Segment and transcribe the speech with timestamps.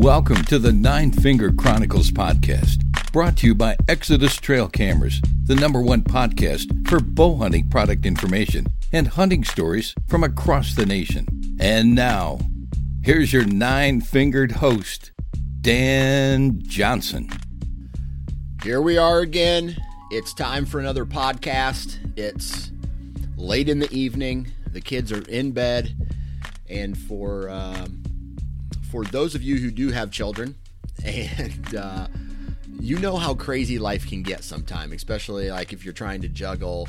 [0.00, 5.54] Welcome to the Nine Finger Chronicles podcast, brought to you by Exodus Trail Cameras, the
[5.54, 11.26] number one podcast for bow hunting product information and hunting stories from across the nation.
[11.60, 12.38] And now,
[13.02, 15.12] here's your nine fingered host,
[15.60, 17.28] Dan Johnson.
[18.62, 19.76] Here we are again.
[20.10, 21.98] It's time for another podcast.
[22.16, 22.70] It's
[23.36, 24.50] late in the evening.
[24.72, 25.94] The kids are in bed.
[26.70, 27.99] And for um,
[28.90, 30.56] for those of you who do have children,
[31.04, 32.08] and uh,
[32.80, 36.88] you know how crazy life can get sometimes, especially like if you're trying to juggle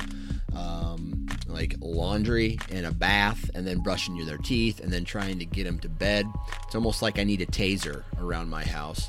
[0.54, 5.38] um, like laundry and a bath, and then brushing your their teeth, and then trying
[5.38, 6.26] to get them to bed.
[6.64, 9.08] It's almost like I need a taser around my house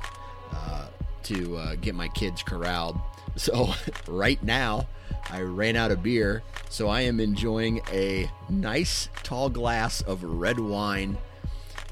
[0.53, 0.87] uh,
[1.23, 2.99] to uh, get my kids corralled.
[3.35, 3.73] So
[4.07, 4.85] right now,
[5.31, 10.59] I ran out of beer, so I am enjoying a nice tall glass of red
[10.59, 11.17] wine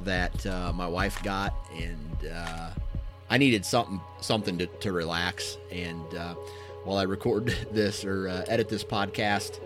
[0.06, 2.70] that uh, my wife got, and uh,
[3.30, 5.58] I needed something something to, to relax.
[5.72, 6.36] And uh,
[6.84, 9.60] while I record this or uh, edit this podcast,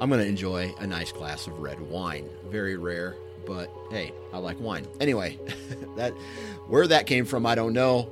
[0.00, 2.28] I'm going to enjoy a nice glass of red wine.
[2.46, 4.86] Very rare, but hey, I like wine.
[5.00, 5.38] Anyway,
[5.96, 6.12] that
[6.66, 8.10] where that came from, I don't know.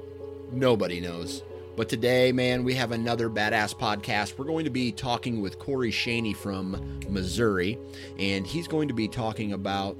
[0.52, 1.42] Nobody knows.
[1.76, 4.38] But today, man, we have another badass podcast.
[4.38, 7.78] We're going to be talking with Corey Shaney from Missouri,
[8.18, 9.98] and he's going to be talking about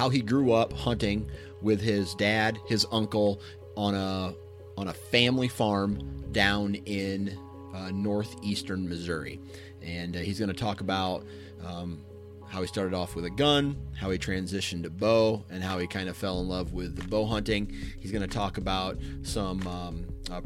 [0.00, 3.38] how he grew up hunting with his dad, his uncle
[3.76, 4.34] on a
[4.78, 5.98] on a family farm
[6.32, 7.38] down in
[7.74, 9.38] uh, northeastern Missouri,
[9.82, 11.26] and uh, he's going to talk about
[11.62, 12.02] um,
[12.48, 15.86] how he started off with a gun, how he transitioned to bow, and how he
[15.86, 17.70] kind of fell in love with the bow hunting.
[18.00, 20.40] He's going to talk about some um, uh,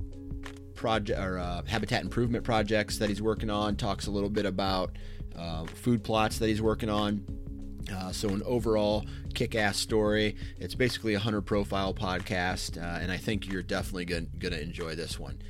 [0.74, 3.76] project or uh, habitat improvement projects that he's working on.
[3.76, 4.98] Talks a little bit about
[5.38, 7.24] uh, food plots that he's working on
[7.92, 10.36] uh, so, an overall kick ass story.
[10.58, 14.94] It's basically a hunter profile podcast, uh, and I think you're definitely going to enjoy
[14.94, 15.40] this one.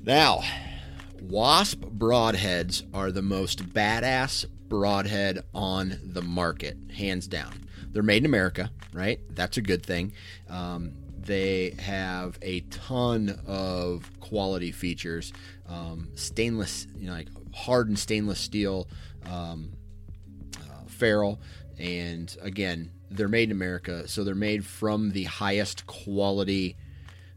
[0.00, 0.42] Now,
[1.20, 7.52] Wasp broadheads are the most badass broadhead on the market, hands down.
[7.92, 9.20] They're made in America, right?
[9.30, 10.12] That's a good thing.
[10.48, 15.32] Um, they have a ton of quality features,
[15.68, 18.88] um, stainless, you know, like hardened stainless steel.
[19.30, 19.72] Um,
[21.02, 21.40] Ferrule,
[21.80, 26.76] and again, they're made in America, so they're made from the highest quality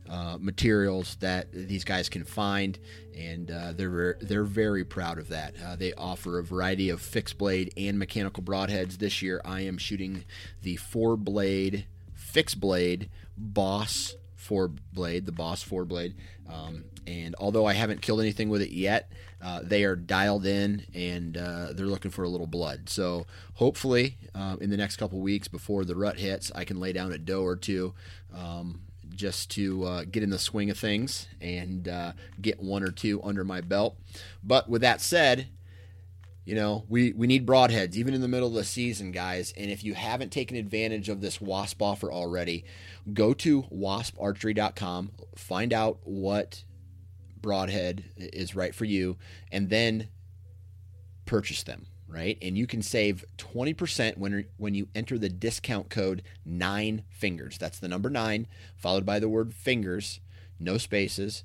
[0.07, 2.77] uh, materials that these guys can find,
[3.17, 5.55] and uh, they're they're very proud of that.
[5.65, 8.99] Uh, they offer a variety of fixed blade and mechanical broadheads.
[8.99, 10.25] This year, I am shooting
[10.61, 14.13] the four blade fixed blade Boss
[14.45, 16.15] four blade, the Boss four blade.
[16.49, 19.11] Um, and although I haven't killed anything with it yet,
[19.43, 22.89] uh, they are dialed in and uh, they're looking for a little blood.
[22.89, 26.93] So hopefully, uh, in the next couple weeks before the rut hits, I can lay
[26.93, 27.93] down a doe or two.
[28.33, 28.81] Um,
[29.13, 32.11] just to uh, get in the swing of things and uh,
[32.41, 33.95] get one or two under my belt.
[34.43, 35.47] But with that said,
[36.45, 39.51] you know, we, we need broadheads even in the middle of the season, guys.
[39.57, 42.65] And if you haven't taken advantage of this WASP offer already,
[43.11, 46.63] go to wasparchery.com, find out what
[47.41, 49.17] broadhead is right for you,
[49.51, 50.09] and then
[51.25, 52.37] purchase them, right?
[52.43, 57.57] And you can save 20% when, when you enter the discount code nine fingers.
[57.57, 58.45] That's the number nine,
[58.75, 60.19] followed by the word fingers,
[60.59, 61.43] no spaces,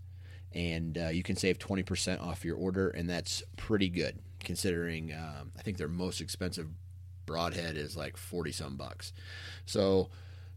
[0.53, 5.53] and uh, you can save 20% off your order, and that's pretty good considering um,
[5.59, 6.69] I think their most expensive
[7.27, 9.13] broadhead is like 40 some bucks.
[9.67, 10.11] So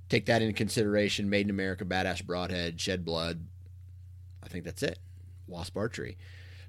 [0.10, 1.30] take that into consideration.
[1.30, 3.46] Made in America, badass broadhead, shed blood.
[4.44, 5.00] I think that's it.
[5.48, 6.18] Wasp Archery.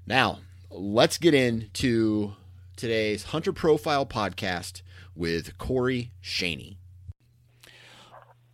[0.05, 0.39] Now,
[0.69, 2.33] let's get into
[2.75, 4.81] today's Hunter Profile podcast
[5.15, 6.77] with Corey Shaney.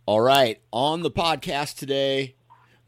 [0.06, 2.34] All right, on the podcast today,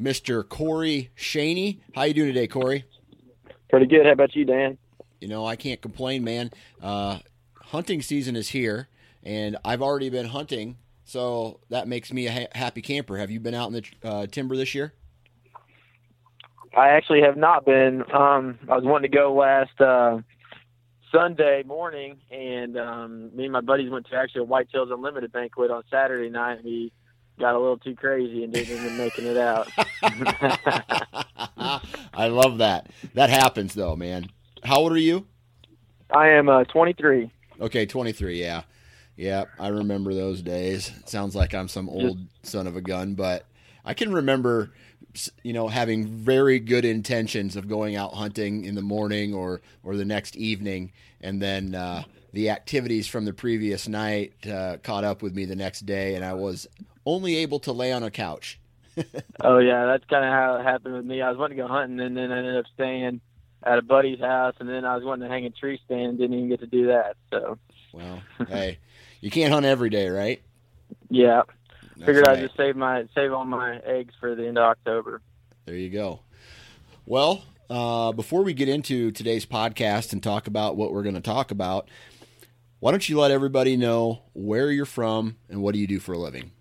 [0.00, 0.47] Mr.
[0.49, 1.81] Corey Shaney.
[1.94, 2.85] How you doing today, Corey?
[3.71, 4.05] Pretty good.
[4.06, 4.79] How about you, Dan?
[5.25, 6.50] You know, I can't complain, man.
[6.82, 7.21] Uh,
[7.62, 8.88] hunting season is here,
[9.23, 10.76] and I've already been hunting,
[11.06, 13.17] so that makes me a ha- happy camper.
[13.17, 14.93] Have you been out in the uh, timber this year?
[16.76, 18.03] I actually have not been.
[18.12, 20.19] Um, I was wanting to go last uh,
[21.11, 25.71] Sunday morning, and um, me and my buddies went to actually a Whitetails Unlimited banquet
[25.71, 26.62] on Saturday night.
[26.62, 26.93] We
[27.41, 29.69] got a little too crazy and didn't end up making it out.
[32.12, 32.91] I love that.
[33.15, 34.29] That happens though, man.
[34.64, 35.26] How old are you?
[36.11, 37.31] I am uh, 23.
[37.61, 38.40] Okay, 23.
[38.40, 38.62] Yeah,
[39.16, 39.44] yeah.
[39.58, 40.90] I remember those days.
[41.00, 43.44] It sounds like I'm some old son of a gun, but
[43.84, 44.70] I can remember,
[45.43, 49.96] you know, having very good intentions of going out hunting in the morning or or
[49.96, 55.20] the next evening, and then uh, the activities from the previous night uh, caught up
[55.20, 56.66] with me the next day, and I was
[57.05, 58.58] only able to lay on a couch.
[59.43, 61.20] oh yeah, that's kind of how it happened with me.
[61.20, 63.20] I was wanting to go hunting, and then I ended up staying
[63.64, 66.37] at a buddy's house, and then I was wanting to hang a tree stand, didn't
[66.37, 67.16] even get to do that.
[67.31, 67.58] So,
[67.93, 68.78] well, hey,
[69.20, 70.43] you can't hunt every day, right?
[71.08, 71.43] Yeah,
[71.96, 72.38] That's figured right.
[72.38, 75.22] I'd just save my save all my eggs for the end of October.
[75.66, 76.20] There you go.
[77.06, 81.20] Well, uh, before we get into today's podcast and talk about what we're going to
[81.20, 81.88] talk about,
[82.81, 86.12] why don't you let everybody know where you're from and what do you do for
[86.12, 86.52] a living?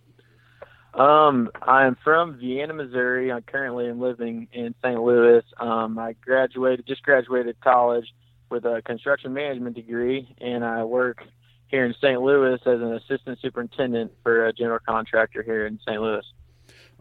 [0.93, 3.31] Um, I'm from Vienna, Missouri.
[3.31, 5.01] I currently am living in St.
[5.01, 5.43] Louis.
[5.59, 8.13] Um, I graduated, just graduated college
[8.49, 11.23] with a construction management degree, and I work
[11.67, 12.21] here in St.
[12.21, 15.99] Louis as an assistant superintendent for a general contractor here in St.
[15.99, 16.23] Louis.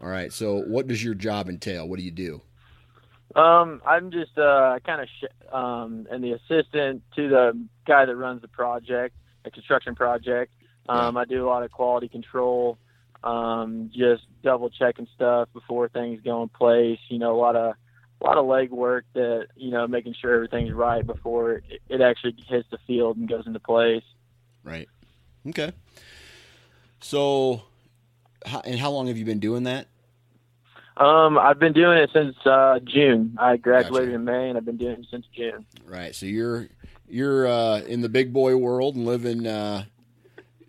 [0.01, 0.33] All right.
[0.33, 1.87] So, what does your job entail?
[1.87, 2.41] What do you do?
[3.35, 8.15] Um, I'm just uh, kind of sh- um, and the assistant to the guy that
[8.15, 10.51] runs the project, the construction project.
[10.89, 12.77] Um, I do a lot of quality control
[13.23, 16.99] um, just double checking stuff before things go in place.
[17.09, 17.75] You know, a lot of
[18.21, 22.01] a lot of leg work that you know making sure everything's right before it, it
[22.01, 24.03] actually hits the field and goes into place.
[24.63, 24.87] Right.
[25.47, 25.71] Okay.
[27.01, 27.63] So,
[28.45, 29.87] how, and how long have you been doing that?
[30.95, 33.35] Um, I've been doing it since uh, June.
[33.39, 34.15] I graduated gotcha.
[34.15, 35.65] in May, and I've been doing it since June.
[35.85, 36.15] Right.
[36.15, 36.67] So you're
[37.07, 39.85] you're uh, in the big boy world and living uh,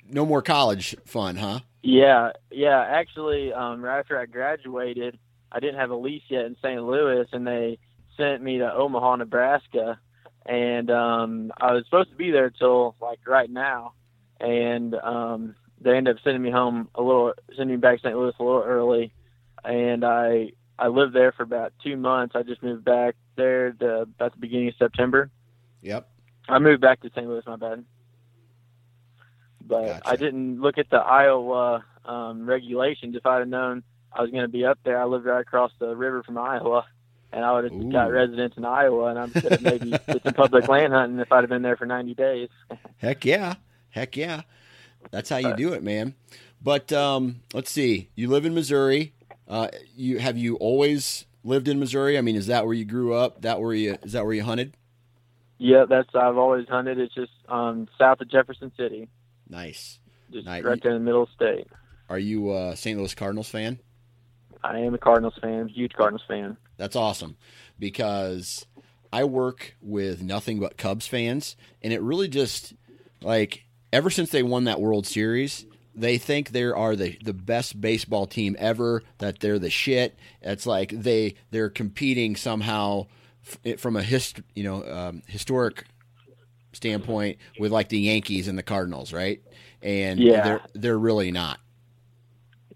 [0.09, 1.61] no more college fun, huh?
[1.84, 2.82] Yeah, yeah.
[2.88, 5.19] Actually, um, right after I graduated,
[5.52, 6.82] I didn't have a lease yet in St.
[6.82, 7.78] Louis, and they
[8.16, 10.00] sent me to Omaha, Nebraska,
[10.46, 13.92] and um, I was supposed to be there till like right now,
[14.40, 18.16] and um, they ended up sending me home a little, sending me back to St.
[18.16, 19.12] Louis a little early,
[19.62, 22.34] and I I lived there for about two months.
[22.34, 25.31] I just moved back there to, about the beginning of September.
[25.82, 26.08] Yep.
[26.48, 27.28] I moved back to St.
[27.28, 27.42] Louis.
[27.46, 27.84] My bad
[29.66, 30.08] but gotcha.
[30.08, 33.16] I didn't look at the Iowa um, regulations.
[33.16, 33.82] If I'd have known
[34.12, 36.87] I was going to be up there, I lived right across the river from Iowa,
[37.32, 37.90] and I would have Ooh.
[37.90, 41.32] got residence in Iowa, and I could have maybe did some public land hunting if
[41.32, 42.49] I'd have been there for 90 days.
[42.99, 43.55] Heck yeah,
[43.90, 44.43] heck yeah,
[45.11, 46.14] that's how you do it, man.
[46.62, 49.12] But um, let's see, you live in Missouri.
[49.46, 52.17] Uh, you have you always lived in Missouri?
[52.17, 53.43] I mean, is that where you grew up?
[53.43, 54.75] That where you is that where you hunted?
[55.58, 56.99] Yeah, that's I've always hunted.
[56.99, 59.08] It's just um, south of Jefferson City.
[59.49, 59.99] Nice.
[60.32, 60.64] Just nice.
[60.64, 61.67] right there in the middle of the state.
[62.08, 62.99] Are you a St.
[62.99, 63.79] Louis Cardinals fan?
[64.62, 66.56] I am a Cardinals fan, huge Cardinals fan.
[66.76, 67.37] That's awesome
[67.79, 68.67] because
[69.12, 72.75] I work with nothing but Cubs fans, and it really just
[73.23, 77.81] like ever since they won that World Series, they think they are the the best
[77.81, 79.02] baseball team ever.
[79.19, 80.19] That they're the shit.
[80.43, 83.06] It's like they they're competing somehow
[83.76, 85.85] from a hist you know um, historic
[86.75, 89.43] standpoint with like the Yankees and the Cardinals, right?
[89.82, 90.43] And yeah.
[90.43, 91.59] they're they're really not.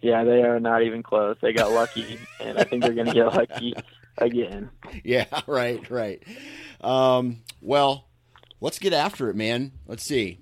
[0.01, 1.37] Yeah, they are not even close.
[1.41, 3.75] They got lucky, and I think they're going to get lucky
[4.17, 4.71] again.
[5.05, 6.23] Yeah, right, right.
[6.81, 8.07] Um, well,
[8.61, 9.73] let's get after it, man.
[9.87, 10.39] Let's see.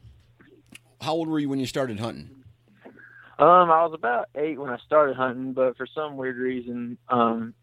[1.01, 2.31] How old were you when you started hunting?
[3.39, 7.55] Um, I was about eight when I started hunting, but for some weird reason, um,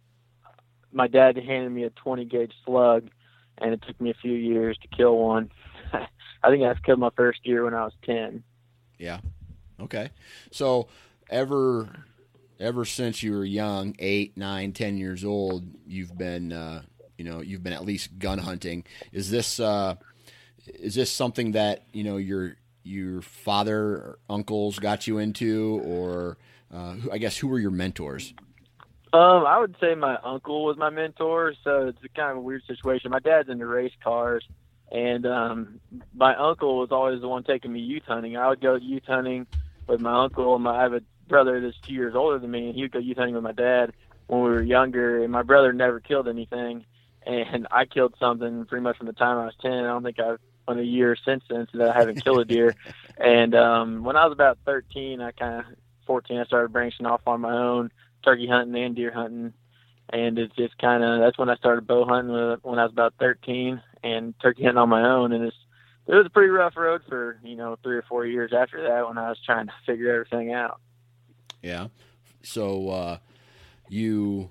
[0.91, 3.10] my dad handed me a 20 gauge slug,
[3.58, 5.51] and it took me a few years to kill one.
[6.43, 8.43] I think I killed my first year when I was ten.
[8.97, 9.19] Yeah.
[9.79, 10.09] Okay.
[10.51, 10.88] So
[11.29, 11.89] ever
[12.59, 16.83] ever since you were young, eight, nine, ten years old, you've been uh,
[17.17, 18.83] you know you've been at least gun hunting.
[19.12, 19.95] Is this uh,
[20.67, 26.38] is this something that you know your your father or uncles got you into, or
[26.73, 28.33] uh, I guess who were your mentors?
[29.13, 32.41] Um, I would say my uncle was my mentor, so it's a kind of a
[32.41, 33.12] weird situation.
[33.12, 34.43] My dad's into race cars,
[34.93, 35.79] and um,
[36.13, 38.38] my uncle was always the one taking me youth hunting.
[38.38, 39.47] I would go youth hunting
[39.88, 40.57] with my uncle.
[40.59, 43.00] My, I have a brother that's two years older than me, and he would go
[43.00, 43.93] youth hunting with my dad
[44.27, 45.23] when we were younger.
[45.23, 46.85] And my brother never killed anything,
[47.25, 49.71] and I killed something pretty much from the time I was ten.
[49.71, 52.45] I don't think I've went a year since then so that I haven't killed a
[52.45, 52.75] deer.
[53.17, 55.65] and um, when I was about thirteen, I kind of
[56.05, 57.91] fourteen, I started branching off on my own,
[58.23, 59.53] turkey hunting and deer hunting.
[60.09, 63.15] And it's just kind of that's when I started bow hunting when I was about
[63.19, 65.57] 13 and turkey hunting on my own, and it's
[66.07, 69.07] it was a pretty rough road for you know three or four years after that
[69.07, 70.79] when I was trying to figure everything out.
[71.62, 71.88] Yeah.
[72.43, 73.17] so uh,
[73.88, 74.50] you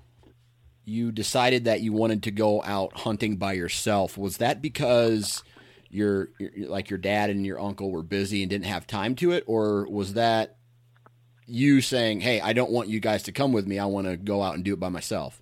[0.85, 4.17] you decided that you wanted to go out hunting by yourself.
[4.17, 5.43] Was that because
[5.89, 9.31] your, your like your dad and your uncle were busy and didn't have time to
[9.31, 10.57] it, or was that
[11.45, 13.79] you saying, "Hey, I don't want you guys to come with me.
[13.79, 15.41] I want to go out and do it by myself"?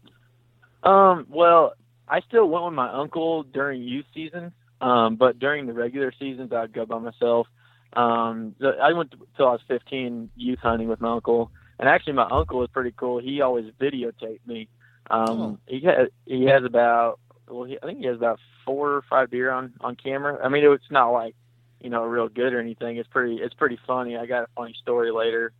[0.83, 1.73] Um, well,
[2.11, 4.51] I still went with my uncle during youth season,
[4.81, 7.47] um, but during the regular seasons, I'd go by myself.
[7.93, 12.27] Um, I went till I was 15 youth hunting with my uncle, and actually, my
[12.29, 13.19] uncle was pretty cool.
[13.19, 14.67] He always videotaped me.
[15.09, 15.57] Um, oh.
[15.67, 19.31] he has he has about well, he, I think he has about four or five
[19.31, 20.37] deer on on camera.
[20.43, 21.35] I mean, it's not like
[21.79, 22.97] you know real good or anything.
[22.97, 24.17] It's pretty it's pretty funny.
[24.17, 25.53] I got a funny story later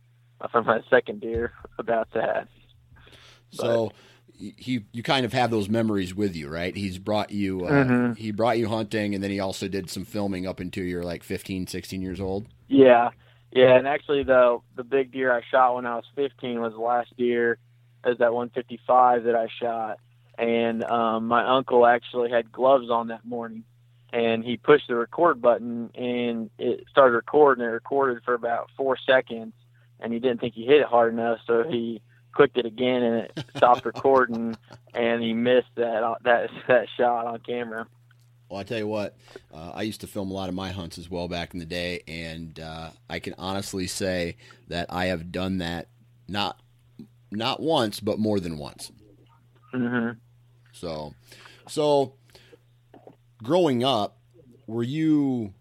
[0.50, 2.48] from my second deer about that.
[3.52, 3.86] So.
[3.86, 3.96] But,
[4.56, 6.76] he you kind of have those memories with you, right?
[6.76, 8.12] He's brought you uh, mm-hmm.
[8.14, 11.22] he brought you hunting and then he also did some filming up until you're like
[11.22, 12.46] 15, 16 years old.
[12.68, 13.10] Yeah.
[13.54, 16.80] Yeah, and actually the the big deer I shot when I was 15 was the
[16.80, 17.58] last deer
[18.02, 20.00] as that 155 that I shot
[20.38, 23.64] and um my uncle actually had gloves on that morning
[24.12, 27.64] and he pushed the record button and it started recording.
[27.64, 29.52] It recorded for about 4 seconds
[30.00, 32.00] and he didn't think he hit it hard enough so he
[32.32, 34.56] clicked it again and it stopped recording,
[34.94, 37.86] and he missed that that that shot on camera.
[38.48, 39.16] Well, I tell you what,
[39.54, 41.64] uh, I used to film a lot of my hunts as well back in the
[41.64, 44.36] day, and uh, I can honestly say
[44.68, 45.88] that I have done that
[46.28, 46.60] not
[47.30, 48.92] not once, but more than once.
[49.72, 50.18] Mm-hmm.
[50.72, 51.14] So,
[51.66, 52.14] so
[53.42, 54.18] growing up,
[54.66, 55.54] were you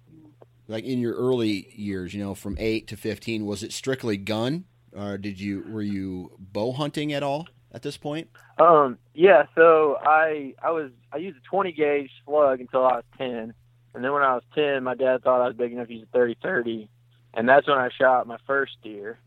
[0.67, 2.13] like in your early years?
[2.13, 4.65] You know, from eight to fifteen, was it strictly gun?
[4.95, 8.29] Or did you were you bow hunting at all at this point?
[8.59, 9.43] Um, yeah.
[9.55, 13.53] So I I was I used a 20 gauge slug until I was 10,
[13.93, 16.07] and then when I was 10, my dad thought I was big enough to use
[16.13, 16.87] a 30-30,
[17.33, 19.19] and that's when I shot my first deer.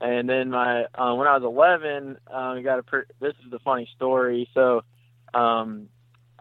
[0.00, 2.82] And then my uh, when I was 11, um, I got a.
[2.82, 4.48] Per- this is the funny story.
[4.54, 4.82] So,
[5.34, 5.88] um,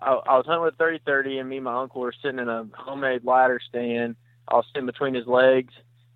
[0.01, 2.67] I, I was hunting with 30-30, and me and my uncle were sitting in a
[2.73, 4.15] homemade ladder stand.
[4.47, 5.73] I was sitting between his legs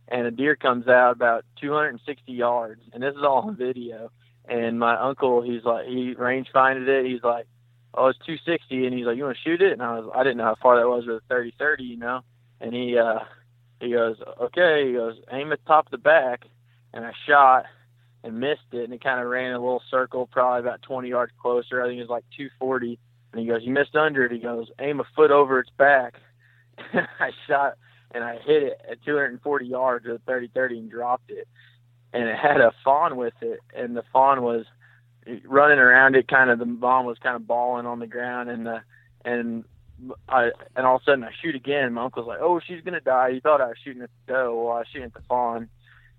[0.07, 4.11] and a deer comes out about 260 yards, and this is all on video.
[4.45, 7.05] And my uncle, he's like, he range finded it.
[7.05, 7.47] He's like,
[7.93, 9.71] oh, it's 260, and he's like, you want to shoot it?
[9.71, 12.21] And I was, I didn't know how far that was with a 30-30, you know.
[12.59, 13.19] And he, uh,
[13.79, 14.87] he goes, okay.
[14.87, 16.43] He goes, aim at the top of the back,
[16.93, 17.65] and I shot
[18.23, 21.33] and missed it, and it kind of ran a little circle, probably about 20 yards
[21.41, 21.81] closer.
[21.81, 22.99] I think it was like 240.
[23.31, 24.31] And he goes, you missed under it.
[24.31, 26.15] He goes, aim a foot over its back.
[26.93, 27.77] I shot
[28.13, 31.47] and I hit it at 240 yards with a 30-30 and dropped it.
[32.13, 34.65] And it had a fawn with it, and the fawn was
[35.45, 36.27] running around it.
[36.27, 38.81] Kind of the fawn was kind of bawling on the ground, and the
[39.25, 39.63] and
[40.27, 41.93] I and all of a sudden I shoot again.
[41.93, 44.63] My uncle's like, "Oh, she's gonna die." He thought I was shooting at the doe.
[44.63, 45.69] Well, I was shooting at the fawn,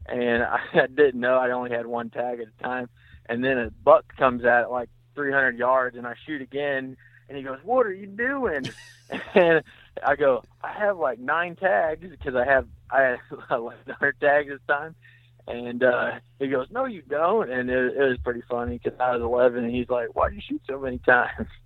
[0.06, 2.88] and I, I didn't know I only had one tag at a time.
[3.26, 6.96] And then a buck comes at it like 300 yards, and I shoot again,
[7.28, 8.68] and he goes, "What are you doing?"
[9.34, 9.62] and
[10.02, 13.16] I go, I have like nine tags because I have I
[13.48, 14.94] have like nine tags this time.
[15.46, 19.12] And uh, he goes, "No, you don't." And it, it was pretty funny because I
[19.12, 21.48] was 11, and he's like, "Why do you shoot so many times?"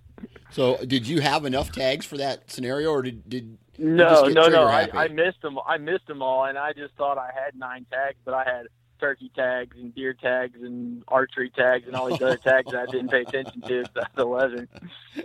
[0.51, 4.63] So, did you have enough tags for that scenario, or did did no, no, no?
[4.63, 5.57] I, I missed them.
[5.65, 8.65] I missed them all, and I just thought I had nine tags, but I had
[8.99, 12.91] turkey tags and deer tags and archery tags and all these other tags that I
[12.91, 13.85] didn't pay attention to.
[13.93, 14.67] So I was 11.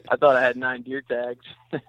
[0.09, 1.45] I thought I had nine deer tags.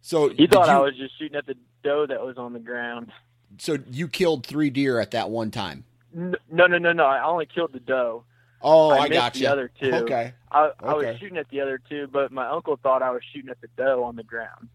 [0.00, 2.58] so he thought you, I was just shooting at the doe that was on the
[2.58, 3.12] ground.
[3.58, 5.84] So you killed three deer at that one time?
[6.12, 7.04] No, no, no, no.
[7.04, 8.24] I only killed the doe.
[8.60, 9.42] Oh, I, I got you.
[9.42, 9.92] The other two.
[9.92, 10.32] Okay.
[10.50, 13.50] I, I was shooting at the other two, but my uncle thought I was shooting
[13.50, 14.68] at the doe on the ground.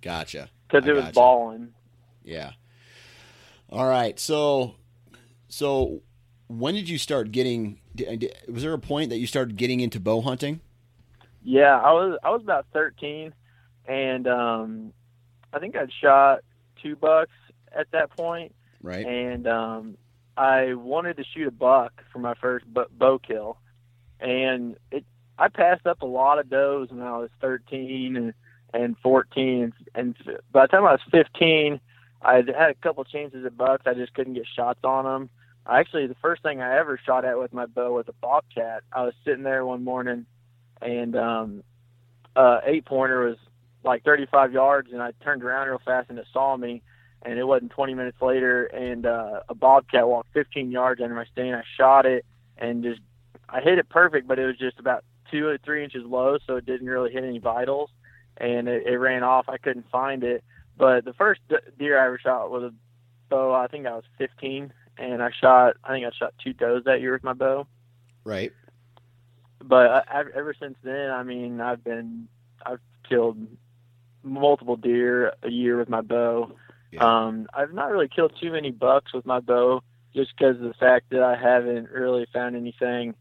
[0.00, 0.50] Gotcha.
[0.68, 1.14] Because it was gotcha.
[1.14, 1.68] bawling.
[2.22, 2.52] Yeah.
[3.70, 4.18] All right.
[4.18, 4.74] So
[5.50, 6.02] so,
[6.48, 7.80] when did you start getting?
[8.48, 10.60] Was there a point that you started getting into bow hunting?
[11.42, 12.18] Yeah, I was.
[12.22, 13.34] I was about thirteen,
[13.86, 14.92] and um,
[15.52, 16.40] I think I'd shot
[16.82, 17.32] two bucks
[17.72, 18.54] at that point.
[18.82, 19.04] Right.
[19.06, 19.96] And um,
[20.36, 23.58] I wanted to shoot a buck for my first bow kill,
[24.20, 25.04] and it.
[25.38, 28.34] I passed up a lot of does when I was thirteen and
[28.72, 31.80] and fourteen, and, and by the time I was fifteen,
[32.22, 33.86] I had a couple chances at bucks.
[33.86, 35.30] I just couldn't get shots on them
[35.68, 38.82] actually the first thing I ever shot at with my bow was a bobcat.
[38.92, 40.26] I was sitting there one morning,
[40.80, 41.62] and um,
[42.36, 43.36] uh, eight pointer was
[43.84, 46.82] like 35 yards, and I turned around real fast, and it saw me.
[47.22, 51.26] And it wasn't 20 minutes later, and uh, a bobcat walked 15 yards under my
[51.26, 51.54] stand.
[51.54, 52.24] I shot it,
[52.56, 53.00] and just
[53.46, 56.56] I hit it perfect, but it was just about two or three inches low, so
[56.56, 57.90] it didn't really hit any vitals,
[58.38, 59.48] and it, it ran off.
[59.48, 60.42] I couldn't find it.
[60.78, 61.40] But the first
[61.78, 62.72] deer I ever shot was a
[63.28, 63.54] bow.
[63.54, 65.76] I think I was 15, and I shot.
[65.84, 67.66] I think I shot two does that year with my bow.
[68.24, 68.52] Right.
[69.62, 72.28] But I, I, ever since then, I mean, I've been
[72.64, 73.46] I've killed
[74.22, 76.52] multiple deer a year with my bow.
[76.90, 77.04] Yeah.
[77.04, 79.82] Um, I've not really killed too many bucks with my bow,
[80.14, 83.14] just because of the fact that I haven't really found anything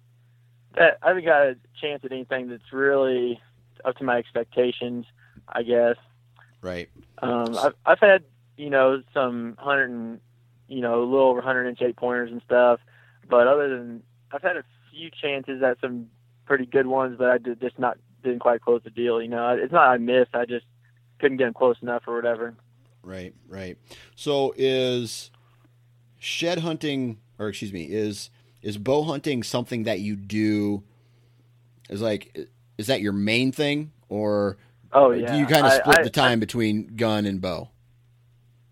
[0.75, 3.39] that I haven't got a chance at anything that's really
[3.85, 5.05] up to my expectations.
[5.47, 5.95] I guess.
[6.61, 6.89] Right.
[7.19, 8.23] Um, I've I've had
[8.57, 10.19] you know some hundred and
[10.67, 12.79] you know a little over hundred inch eight pointers and stuff,
[13.27, 16.07] but other than I've had a few chances at some
[16.45, 19.21] pretty good ones, but I did just not didn't quite close the deal.
[19.21, 20.35] You know, it's not I missed.
[20.35, 20.65] I just
[21.19, 22.55] couldn't get them close enough or whatever.
[23.03, 23.77] Right, right.
[24.15, 25.31] So is
[26.17, 28.29] shed hunting, or excuse me, is
[28.61, 30.83] is bow hunting something that you do?
[31.89, 34.57] Is like, is that your main thing, or
[34.91, 37.69] oh yeah, do you kind of split I, the time I, between gun and bow?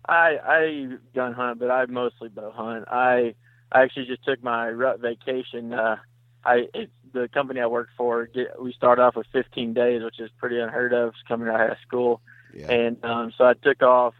[0.08, 2.86] I I gun hunt, but I mostly bow hunt.
[2.88, 3.34] I
[3.72, 5.72] I actually just took my rut vacation.
[5.72, 5.96] Uh,
[6.44, 10.20] I it, the company I work for, get, we start off with 15 days, which
[10.20, 12.20] is pretty unheard of coming out of school.
[12.54, 12.70] Yeah.
[12.70, 14.14] And um, so I took off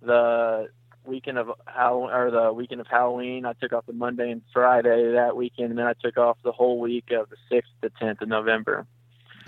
[0.00, 0.68] the
[1.04, 3.44] weekend of Halloween or the weekend of Halloween.
[3.44, 6.52] I took off the Monday and Friday that weekend, and then I took off the
[6.52, 8.86] whole week of the sixth to tenth of November.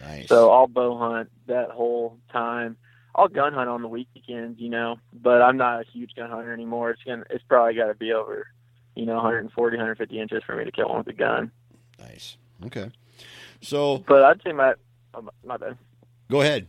[0.01, 0.29] Nice.
[0.29, 2.77] So I'll bow hunt that whole time.
[3.15, 6.53] I'll gun hunt on the weekends, you know, but I'm not a huge gun hunter
[6.53, 6.91] anymore.
[6.91, 8.49] It's gonna, it's probably got to be over,
[8.97, 11.53] you know, 140, 150 inches for me to kill one with a gun.
[11.99, 12.37] Nice.
[12.67, 12.91] Okay.
[13.61, 14.75] So, but I'd say my,
[15.15, 15.79] oh, my bad.
[16.29, 16.67] Go ahead.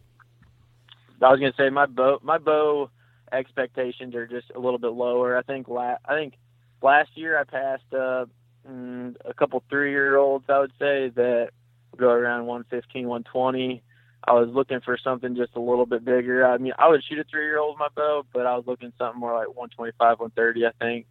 [1.25, 2.91] I was gonna say my bow, my bow
[3.31, 5.35] expectations are just a little bit lower.
[5.35, 6.35] I think la- I think
[6.83, 8.25] last year I passed uh,
[8.69, 10.45] mm, a couple three year olds.
[10.49, 11.49] I would say that
[11.97, 13.81] go around 115, 120.
[14.27, 16.45] I was looking for something just a little bit bigger.
[16.45, 18.93] I mean, I would shoot a three year old my bow, but I was looking
[18.97, 20.65] something more like 125, 130.
[20.65, 21.07] I think.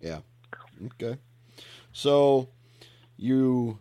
[0.00, 0.20] Yeah.
[0.86, 1.18] Okay.
[1.92, 2.48] So
[3.16, 3.80] you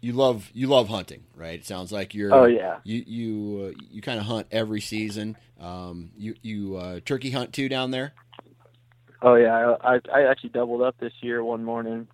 [0.00, 1.58] you love you love hunting, right?
[1.58, 2.34] It sounds like you're.
[2.34, 2.78] Oh yeah.
[2.84, 5.36] You you uh, you kind of hunt every season.
[5.60, 8.12] Um, you you uh, turkey hunt too down there.
[9.22, 12.06] Oh yeah, I I actually doubled up this year one morning.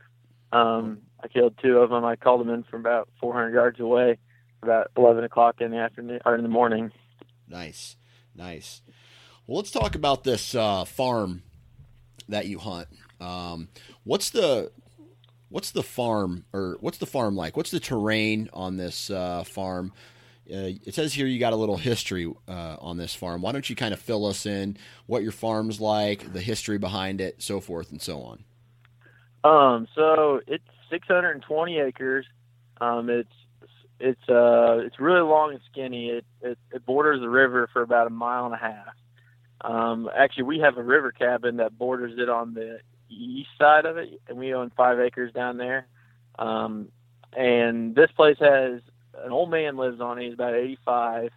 [0.53, 2.05] Um, I killed two of them.
[2.05, 4.19] I called them in from about 400 yards away,
[4.63, 6.93] about 11 o'clock in the afternoon or in the morning.
[7.49, 7.97] Nice,
[8.35, 8.83] nice.
[9.47, 11.43] Well, let's talk about this uh, farm
[12.29, 12.89] that you hunt.
[13.21, 13.69] Um,
[14.05, 14.73] what's the
[15.53, 17.57] what's the farm or what's the farm like?
[17.57, 19.93] What's the terrain on this uh, farm?
[20.51, 23.43] Uh, it says here you got a little history uh, on this farm.
[23.43, 27.21] Why don't you kind of fill us in what your farm's like, the history behind
[27.21, 28.45] it, so forth and so on.
[29.45, 32.27] Um, so it's 620 acres.
[32.81, 33.33] Um, it's
[34.01, 36.09] it's uh it's really long and skinny.
[36.09, 38.95] It, it it borders the river for about a mile and a half.
[39.61, 42.81] Um, actually, we have a river cabin that borders it on the
[43.13, 45.87] east side of it, and we own five acres down there.
[46.39, 46.89] Um,
[47.37, 48.81] and this place has
[49.19, 50.25] an old man lives on it.
[50.25, 51.31] He's about 85,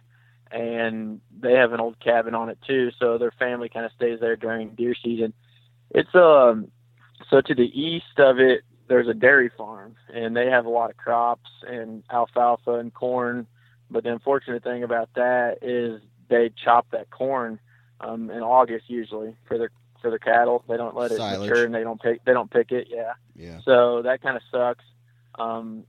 [0.50, 2.90] and they have an old cabin on it too.
[2.98, 5.32] So their family kind of stays there during deer season.
[5.90, 6.70] It's um
[7.30, 10.90] so to the east of it, there's a dairy farm, and they have a lot
[10.90, 13.46] of crops and alfalfa and corn.
[13.90, 17.58] But the unfortunate thing about that is they chop that corn
[18.00, 19.70] um, in August usually for their
[20.06, 20.62] for the cattle.
[20.68, 21.40] They don't let it Silage.
[21.40, 22.86] mature and they don't pick they don't pick it.
[22.88, 23.14] Yeah.
[23.34, 23.58] Yeah.
[23.64, 24.84] So that kind of sucks
[25.36, 25.82] um,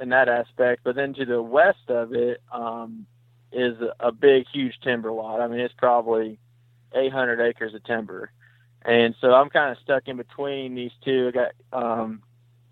[0.00, 0.82] in that aspect.
[0.84, 3.06] But then to the west of it um,
[3.50, 5.40] is a big, huge timber lot.
[5.40, 6.38] I mean, it's probably
[6.94, 8.30] 800 acres of timber,
[8.84, 11.28] and so I'm kind of stuck in between these two.
[11.28, 12.22] I got um,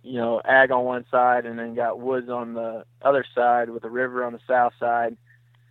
[0.05, 3.83] you know ag on one side and then got woods on the other side with
[3.83, 5.17] a river on the south side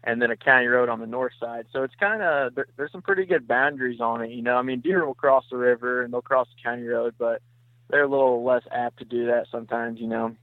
[0.03, 1.65] and then a county road on the north side.
[1.71, 4.31] So it's kind of there, there's some pretty good boundaries on it.
[4.31, 7.15] You know, I mean, deer will cross the river and they'll cross the county road,
[7.17, 7.41] but
[7.89, 9.99] they're a little less apt to do that sometimes.
[9.99, 10.35] You know.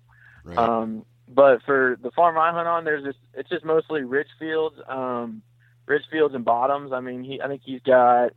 [0.44, 0.58] Right.
[0.58, 4.76] Um, but for the farm I hunt on, there's just it's just mostly rich fields,
[4.88, 5.42] um,
[5.86, 6.92] rich fields and bottoms.
[6.92, 8.32] I mean, he I think he's got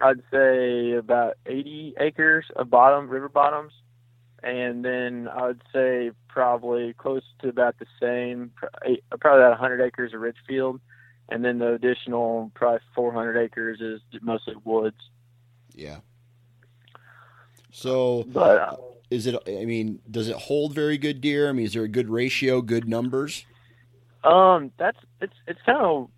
[0.00, 3.72] I'd say about 80 acres of bottom river bottoms
[4.42, 10.12] and then I would say probably close to about the same, probably about 100 acres
[10.14, 10.80] of rich field,
[11.28, 14.96] and then the additional probably 400 acres is mostly woods.
[15.74, 15.98] Yeah.
[17.70, 18.76] So, but uh,
[19.10, 19.36] is it?
[19.46, 21.48] I mean, does it hold very good deer?
[21.48, 23.46] I mean, is there a good ratio, good numbers?
[24.24, 26.08] Um, that's it's it's kind of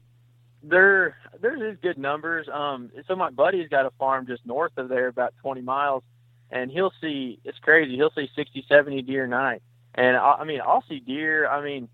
[0.63, 1.17] there.
[1.41, 2.49] There's good numbers.
[2.53, 6.03] Um, so my buddy's got a farm just north of there, about 20 miles
[6.51, 7.97] and he'll see it's crazy.
[7.97, 9.63] He'll see 60, 70 deer a night.
[9.95, 11.49] And I, I mean, I'll see deer.
[11.49, 11.89] I mean,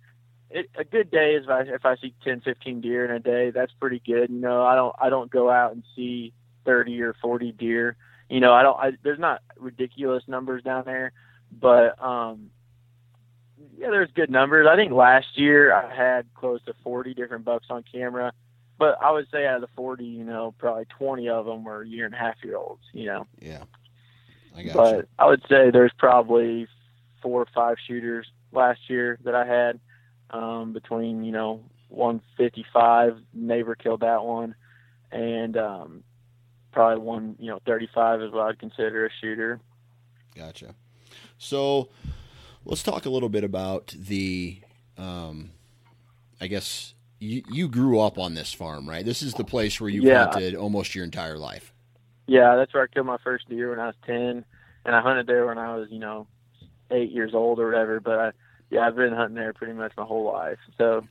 [0.50, 3.20] it, a good day is if I, if I see 10, 15 deer in a
[3.20, 3.50] day.
[3.50, 4.30] That's pretty good.
[4.30, 6.32] You know, I don't I don't go out and see
[6.64, 7.96] 30 or 40 deer.
[8.28, 8.78] You know, I don't.
[8.78, 11.12] I, there's not ridiculous numbers down there,
[11.52, 12.50] but um,
[13.76, 14.66] yeah, there's good numbers.
[14.70, 18.32] I think last year I had close to 40 different bucks on camera,
[18.78, 21.82] but I would say out of the 40, you know, probably 20 of them were
[21.82, 22.84] year and a half year olds.
[22.92, 23.26] You know.
[23.40, 23.64] Yeah.
[24.56, 25.06] I got but you.
[25.18, 26.66] I would say there's probably
[27.22, 29.80] four or five shooters last year that I had
[30.30, 34.54] um, between you know 155 neighbor killed that one
[35.12, 36.04] and um,
[36.72, 39.60] probably one you know 35 is what I'd consider a shooter.
[40.34, 40.74] Gotcha.
[41.38, 41.88] So
[42.64, 44.60] let's talk a little bit about the.
[44.98, 45.50] Um,
[46.42, 49.04] I guess you, you grew up on this farm, right?
[49.04, 50.24] This is the place where you Yeah.
[50.24, 51.72] hunted almost your entire life.
[52.30, 54.44] Yeah, that's where I killed my first deer when I was 10,
[54.84, 56.28] and I hunted there when I was you know
[56.92, 57.98] eight years old or whatever.
[57.98, 58.30] But I,
[58.70, 60.58] yeah, I've been hunting there pretty much my whole life.
[60.78, 61.08] So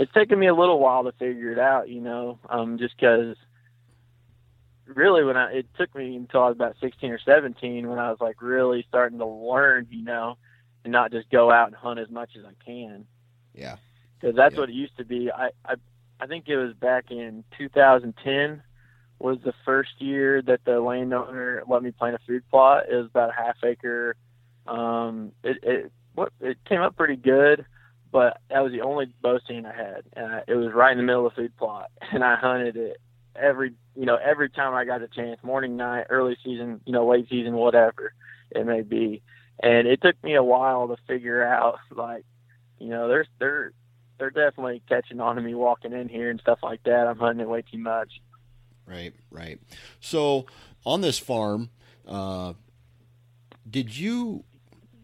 [0.00, 3.36] it's taken me a little while to figure it out, you know, um, just because
[4.86, 8.10] really when I it took me until I was about 16 or 17 when I
[8.10, 10.36] was like really starting to learn, you know,
[10.82, 13.06] and not just go out and hunt as much as I can
[13.54, 13.76] Yeah.
[14.20, 14.62] because that's Yeah.
[14.62, 15.30] what it used to be.
[15.30, 15.74] I, I
[16.18, 18.64] I think it was back in 2010
[19.18, 22.84] was the first year that the landowner let me plant a food plot.
[22.90, 24.16] It was about a half acre.
[24.66, 27.64] Um, it it what it came up pretty good,
[28.12, 31.04] but that was the only bow stand I had, I, it was right in the
[31.04, 33.00] middle of the food plot, and I hunted it
[33.34, 37.06] every you know every time I got a chance, morning, night, early season, you know,
[37.06, 38.12] late season, whatever
[38.50, 39.22] it may be.
[39.60, 42.24] And it took me a while to figure out like,
[42.78, 43.72] you know, there's there
[44.18, 47.06] they're definitely catching on to me walking in here and stuff like that.
[47.06, 48.20] I'm hunting it way too much.
[48.88, 49.60] Right, right.
[50.00, 50.46] So
[50.84, 51.70] on this farm,
[52.06, 52.54] uh,
[53.68, 54.44] did you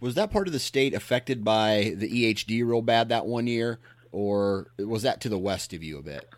[0.01, 3.79] was that part of the state affected by the EHD real bad that one year,
[4.13, 6.29] or was that to the west of you a bit?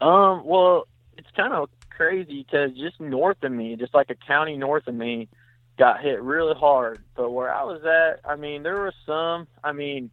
[0.00, 0.86] Um, well,
[1.16, 4.94] it's kind of crazy because just north of me, just like a county north of
[4.94, 5.28] me,
[5.78, 7.02] got hit really hard.
[7.14, 9.46] But where I was at, I mean, there was some.
[9.62, 10.10] I mean,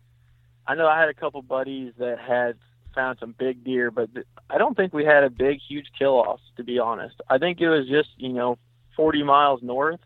[0.67, 2.57] I know I had a couple buddies that had
[2.93, 6.17] found some big deer, but th- I don't think we had a big, huge kill
[6.17, 6.39] off.
[6.57, 8.57] To be honest, I think it was just you know
[8.95, 9.99] 40 miles north.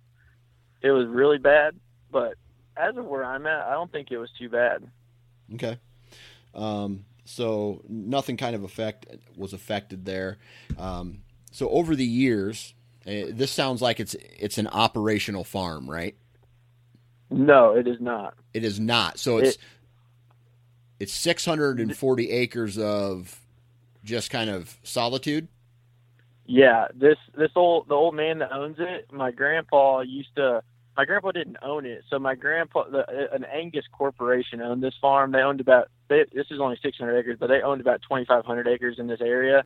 [0.82, 1.76] It was really bad,
[2.12, 2.36] but
[2.76, 4.89] as of where I'm at, I don't think it was too bad.
[5.56, 5.78] Okay.
[6.54, 10.38] Um, so nothing kind of affect was affected there.
[10.78, 11.19] Um,
[11.52, 12.73] so over the years,
[13.06, 16.15] uh, this sounds like it's it's an operational farm, right?
[17.30, 18.36] No, it is not.
[18.54, 19.19] It is not.
[19.19, 19.58] So it's It-
[20.99, 23.39] it's 640 acres of
[24.03, 25.47] just kind of solitude.
[26.45, 30.63] Yeah, this this old the old man that owns it, my grandpa used to.
[30.95, 35.31] My grandpa didn't own it, so my grandpa, the, an Angus corporation, owned this farm.
[35.31, 38.97] They owned about they, this is only 600 acres, but they owned about 2,500 acres
[38.97, 39.63] in this area.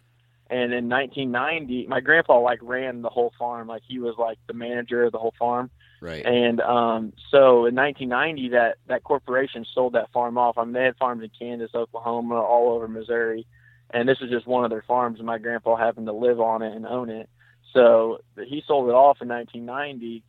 [0.49, 4.53] And in 1990, my grandpa like ran the whole farm, like he was like the
[4.53, 5.71] manager of the whole farm.
[6.01, 6.25] Right.
[6.25, 10.57] And um, so in 1990, that that corporation sold that farm off.
[10.57, 13.45] I mean, they had farms in Kansas, Oklahoma, all over Missouri,
[13.91, 15.19] and this was just one of their farms.
[15.19, 17.29] And my grandpa happened to live on it and own it.
[17.71, 20.23] So he sold it off in 1990,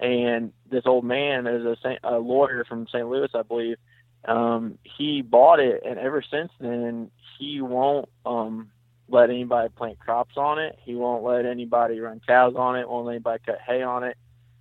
[0.00, 3.06] and this old man is a, a lawyer from St.
[3.06, 3.76] Louis, I believe.
[4.24, 8.70] Um, he bought it, and ever since then, he won't um,
[9.08, 10.78] let anybody plant crops on it.
[10.82, 12.88] He won't let anybody run cows on it.
[12.88, 14.16] Won't let anybody cut hay on it.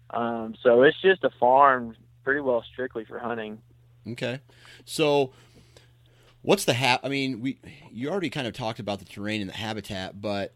[0.10, 3.62] Um, so it's just a farm, pretty well strictly for hunting.
[4.08, 4.40] Okay.
[4.86, 5.34] So
[6.42, 7.02] what's the hab?
[7.04, 7.60] I mean, we
[7.92, 10.54] you already kind of talked about the terrain and the habitat, but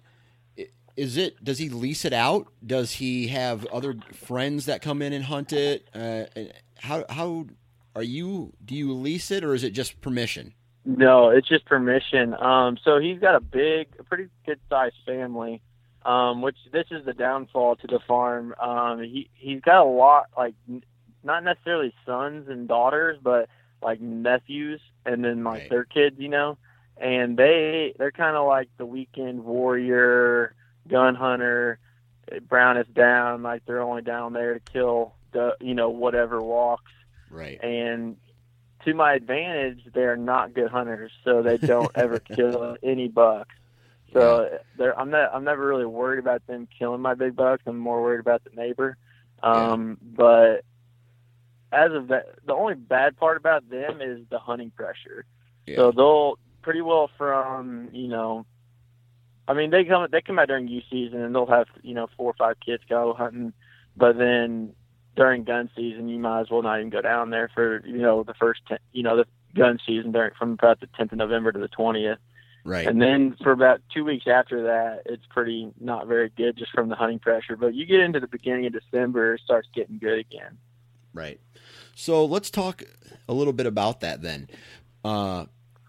[0.96, 1.44] is it?
[1.44, 2.48] Does he lease it out?
[2.66, 5.88] Does he have other friends that come in and hunt it?
[5.94, 7.48] Uh, and how how
[7.96, 8.54] are you?
[8.64, 10.54] Do you lease it or is it just permission?
[10.84, 12.34] No, it's just permission.
[12.34, 15.62] Um, so he's got a big, a pretty good sized family.
[16.04, 18.56] Um, which this is the downfall to the farm.
[18.60, 20.84] Um, he he's got a lot like n-
[21.24, 23.50] not necessarily sons and daughters, but
[23.84, 25.70] like nephews and then like Right.
[25.70, 26.58] their kids, you know.
[26.98, 30.56] And they they're kind of like the weekend warrior,
[30.88, 31.78] gun hunter.
[32.48, 36.92] Brown is down, like they're only down there to kill the you know whatever walks
[37.30, 37.64] Right.
[37.64, 38.18] and
[38.86, 43.54] to my advantage, they're not good hunters, so they don't ever kill any bucks.
[44.14, 47.64] So they're I'm not I'm never really worried about them killing my big bucks.
[47.66, 48.98] I'm more worried about the neighbor.
[49.42, 50.64] Um, But
[51.72, 55.26] as of that, the only bad part about them is the hunting pressure.
[55.66, 55.78] Yeah.
[55.78, 58.46] So they'll pretty well from you know,
[59.48, 62.08] I mean they come they come out during youth season and they'll have you know
[62.18, 63.54] four or five kids go hunting,
[63.96, 64.74] but then
[65.16, 68.24] during gun season you might as well not even go down there for you know
[68.24, 71.52] the first ten, you know the gun season during from about the 10th of November
[71.52, 72.18] to the 20th,
[72.64, 72.88] Right.
[72.88, 76.90] And then for about two weeks after that, it's pretty not very good just from
[76.90, 77.56] the hunting pressure.
[77.56, 80.58] But you get into the beginning of December, it starts getting good again.
[81.14, 81.40] Right.
[81.96, 82.84] So let's talk
[83.28, 84.48] a little bit about that then.
[85.04, 85.46] Uh,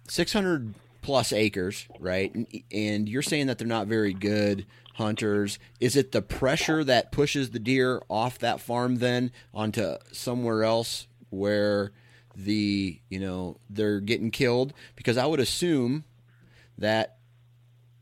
[0.08, 2.34] 600 plus acres, right?
[2.34, 5.58] And, and you're saying that they're not very good hunters.
[5.80, 11.06] Is it the pressure that pushes the deer off that farm then onto somewhere else
[11.30, 11.92] where
[12.34, 14.72] the, you know, they're getting killed?
[14.96, 16.04] Because I would assume
[16.82, 17.16] that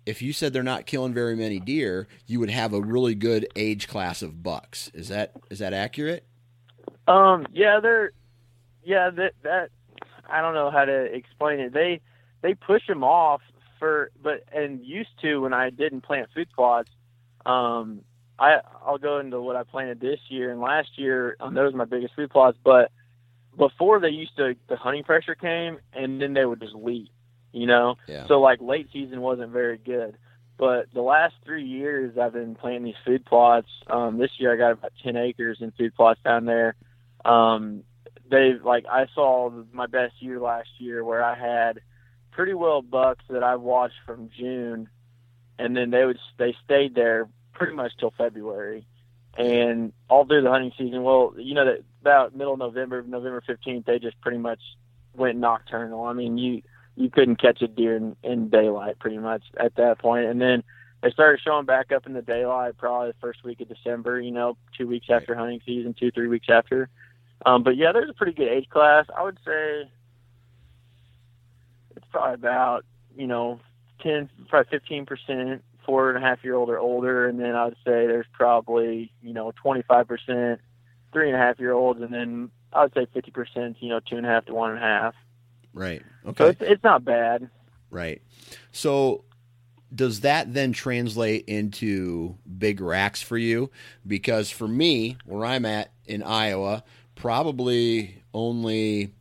[0.07, 3.47] if you said they're not killing very many deer, you would have a really good
[3.55, 4.91] age class of bucks.
[4.93, 6.27] Is that is that accurate?
[7.07, 8.13] Um, yeah, they're
[8.83, 9.71] yeah that that
[10.29, 11.73] I don't know how to explain it.
[11.73, 12.01] They
[12.43, 13.43] they push them off
[13.79, 16.91] for but and used to when I didn't plant food plots.
[17.47, 18.03] Um,
[18.39, 21.37] I I'll go into what I planted this year and last year.
[21.41, 22.91] Um, those are my biggest food plots, but
[23.57, 27.09] before they used to the hunting pressure came and then they would just leave
[27.53, 27.97] you know.
[28.07, 28.27] Yeah.
[28.27, 30.17] So like late season wasn't very good.
[30.59, 33.69] But the last three years I've been planting these food plots.
[33.87, 36.75] Um, this year I got about ten acres in food plots down there.
[37.25, 37.85] Um,
[38.31, 41.81] they like I saw my best year last year where I had
[42.31, 44.89] pretty well bucks that I watched from June,
[45.59, 48.87] and then they would they stayed there pretty much till February,
[49.37, 51.03] and all through the hunting season.
[51.03, 54.61] Well, you know that about middle of November, November fifteenth, they just pretty much
[55.15, 56.05] went nocturnal.
[56.05, 56.63] I mean, you
[57.01, 60.27] you couldn't catch a deer in, in daylight pretty much at that point.
[60.27, 60.63] And then
[61.03, 64.31] they started showing back up in the daylight probably the first week of December, you
[64.31, 65.17] know, two weeks Right.
[65.17, 66.89] after hunting season, two, three weeks after.
[67.47, 69.07] Um, but yeah, there's a pretty good age class.
[69.17, 69.91] I would say
[71.97, 72.85] it's probably about,
[73.17, 73.61] you know,
[74.03, 77.27] 10, probably 15% four and a half year old or older.
[77.27, 80.59] And then I would say there's probably, you know, 25%
[81.13, 82.01] three and a half year olds.
[82.03, 84.79] And then I would say 50%, you know, two and a half to one and
[84.79, 85.15] a half.
[85.73, 86.03] Right.
[86.25, 86.49] So Okay.
[86.51, 87.49] it's, it's not bad.
[87.91, 88.23] Right.
[88.73, 89.25] So
[89.95, 93.71] does that then translate into big racks for you?
[94.07, 99.13] Because for me, where I'm at in Iowa, probably only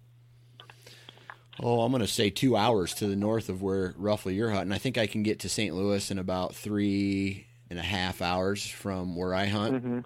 [1.62, 4.72] oh, I'm going to say 2 hours to the north of where roughly you're hunting.
[4.72, 5.76] I think I can get to St.
[5.76, 9.84] Louis in about three and a half hours from where I hunt.
[9.84, 10.00] hmm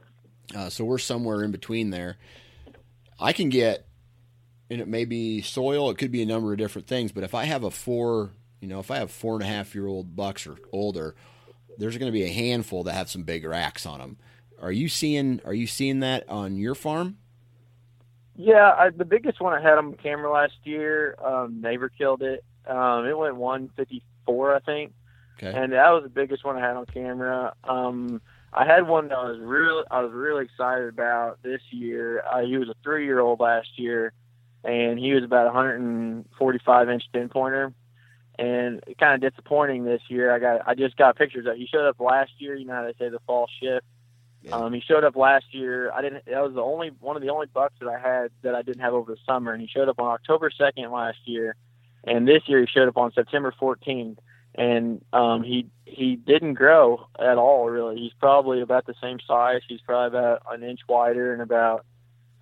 [0.55, 2.17] Uh, so we're somewhere in between there.
[3.19, 3.87] I can get,
[4.73, 7.11] and it may be soil, it could be a number of different things.
[7.11, 9.73] But if I have a four, you know, if I have four and a half
[9.75, 11.15] year old bucks or older,
[11.77, 14.17] there's going to be a handful that have some big racks on them.
[14.61, 15.41] Are you seeing?
[15.45, 17.17] Are you seeing that on your farm?
[18.35, 22.43] Yeah, I, the biggest one I had on camera last year, um, neighbor killed it.
[22.65, 24.93] Um, it went 154, I think,
[25.37, 25.55] Okay.
[25.55, 27.53] and that was the biggest one I had on camera.
[27.63, 32.23] Um, I had one that I was really, I was really excited about this year.
[32.23, 34.13] Uh, he was a three-year-old last year,
[34.63, 37.73] and he was about 145 inch ten pinpointer.
[38.39, 40.33] And kind of disappointing this year.
[40.33, 41.55] I got, I just got pictures of.
[41.55, 42.55] He showed up last year.
[42.55, 43.85] You know how they say the fall shift.
[44.43, 44.55] Yeah.
[44.57, 45.91] Um, he showed up last year.
[45.91, 46.25] I didn't.
[46.25, 48.81] That was the only one of the only bucks that I had that I didn't
[48.81, 51.55] have over the summer, and he showed up on October second last year,
[52.03, 54.19] and this year he showed up on September fourteenth,
[54.55, 57.69] and um, he he didn't grow at all.
[57.69, 59.61] Really, he's probably about the same size.
[59.67, 61.85] He's probably about an inch wider and about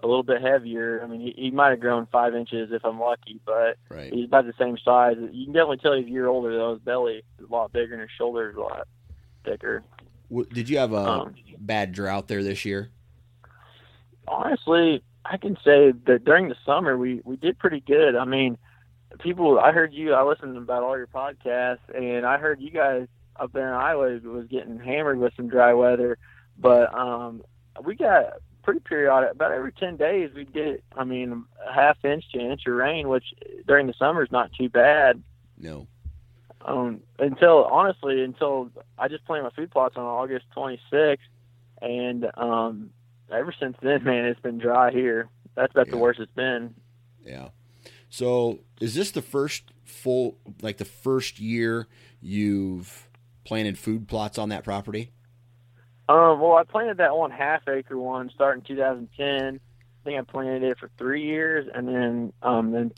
[0.03, 1.01] a little bit heavier.
[1.03, 4.11] I mean, he, he might have grown five inches if I'm lucky, but right.
[4.11, 5.15] he's about the same size.
[5.31, 6.73] You can definitely tell he's a year older though.
[6.73, 8.87] His belly is a lot bigger and his shoulders are a lot
[9.45, 9.83] thicker.
[10.53, 12.89] Did you have a Um, bad drought there this year?
[14.27, 18.15] honestly, I can say that during the summer we we did pretty good.
[18.15, 18.57] I mean,
[19.19, 19.59] people.
[19.59, 20.13] I heard you.
[20.13, 24.19] I listened about all your podcasts, and I heard you guys up there in Iowa
[24.23, 26.17] was getting hammered with some dry weather.
[26.57, 27.43] But um,
[27.83, 29.31] we got pretty periodic.
[29.31, 30.83] About every ten days, we get.
[30.95, 33.25] I mean, a half inch to an inch of rain, which
[33.67, 35.21] during the summer is not too bad.
[35.57, 35.87] No.
[36.63, 41.17] Um, until honestly, until I just planted my food plots on August 26th,
[41.81, 42.91] and um,
[43.31, 45.29] ever since then, man, it's been dry here.
[45.55, 46.75] That's about the worst it's been.
[47.25, 47.49] Yeah.
[48.09, 51.87] So is this the first full, like the first year
[52.21, 53.09] you've
[53.43, 55.11] planted food plots on that property?
[56.09, 59.59] Um, well, I planted that one half acre one starting 2010.
[59.59, 62.91] I think I planted it for three years, and then um, then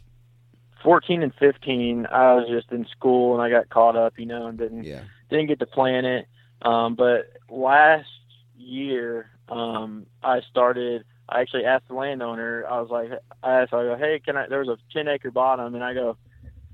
[0.83, 4.47] 14 and 15, I was just in school and I got caught up, you know,
[4.47, 5.03] and didn't Yeah.
[5.29, 6.27] didn't get to plant it.
[6.61, 8.09] Um, but last
[8.57, 11.05] year, um, I started.
[11.27, 12.65] I actually asked the landowner.
[12.69, 13.11] I was like,
[13.41, 14.47] I asked, I go, hey, can I?
[14.47, 16.17] There was a 10 acre bottom, and I go,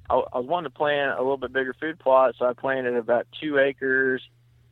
[0.10, 2.96] I, I was wanting to plant a little bit bigger food plot, so I planted
[2.96, 4.22] about two acres.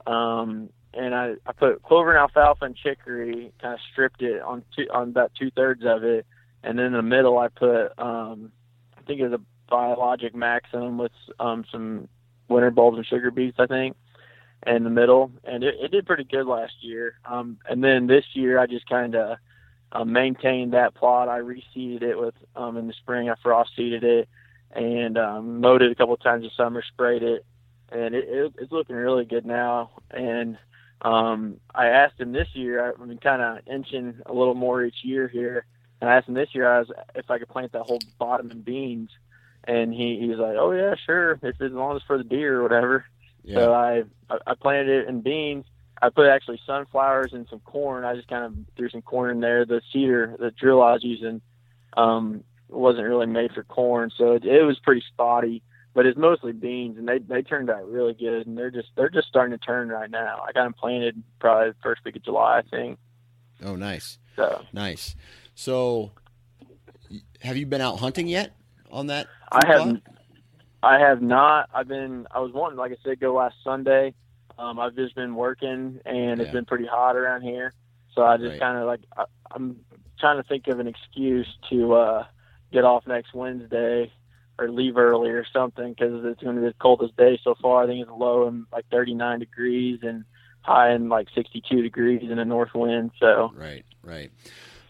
[0.07, 4.63] Um, and I, I put clover and alfalfa and chicory, kind of stripped it on
[4.75, 6.25] two, on about two thirds of it,
[6.63, 8.51] and then in the middle I put, um,
[8.97, 12.07] I think it was a biologic maximum with um, some
[12.49, 13.95] winter bulbs and sugar beets, I think,
[14.65, 17.19] in the middle, and it, it did pretty good last year.
[17.25, 19.37] Um, and then this year, I just kind of
[19.91, 21.29] um, maintained that plot.
[21.29, 23.29] I reseeded it with um, in the spring.
[23.29, 24.27] I frost seeded it
[24.71, 27.45] and um, mowed it a couple times this summer, sprayed it,
[27.91, 29.91] and it, it, it's looking really good now.
[30.11, 30.57] And
[31.01, 32.87] um, I asked him this year.
[32.87, 35.65] I've been kind of inching a little more each year here,
[36.01, 38.51] and I asked him this year I was, if I could plant that whole bottom
[38.51, 39.09] in beans,
[39.63, 42.59] and he he was like, "Oh yeah, sure, if as long as for the deer
[42.59, 43.05] or whatever."
[43.43, 43.55] Yeah.
[43.55, 44.03] So I
[44.45, 45.65] I planted it in beans.
[46.01, 48.05] I put actually sunflowers and some corn.
[48.05, 49.65] I just kind of threw some corn in there.
[49.65, 51.41] The seeder, the drill I was using,
[51.95, 55.63] um, wasn't really made for corn, so it, it was pretty spotty.
[55.97, 59.09] But it's mostly beans, and they they turned out really good, and they're just they're
[59.09, 60.43] just starting to turn right now.
[60.47, 62.99] I got them planted probably the first week of July, I think.
[63.63, 64.19] Oh, nice.
[64.35, 65.15] So nice.
[65.55, 66.11] So,
[67.41, 68.55] have you been out hunting yet
[68.91, 69.25] on that?
[69.51, 70.03] I haven't.
[70.83, 71.71] I have not.
[71.73, 72.27] I've been.
[72.29, 74.13] I was wanting, like I said, go last Sunday.
[74.59, 76.43] Um, I've just been working, and yeah.
[76.43, 77.73] it's been pretty hot around here.
[78.13, 78.59] So I just right.
[78.59, 79.77] kind of like I, I'm
[80.19, 82.25] trying to think of an excuse to uh,
[82.71, 84.11] get off next Wednesday
[84.59, 87.83] or leave early or something because it's going to be the coldest day so far.
[87.83, 90.25] I think it's low in like 39 degrees and
[90.61, 93.11] high in like 62 degrees in a north wind.
[93.19, 94.31] So right, right.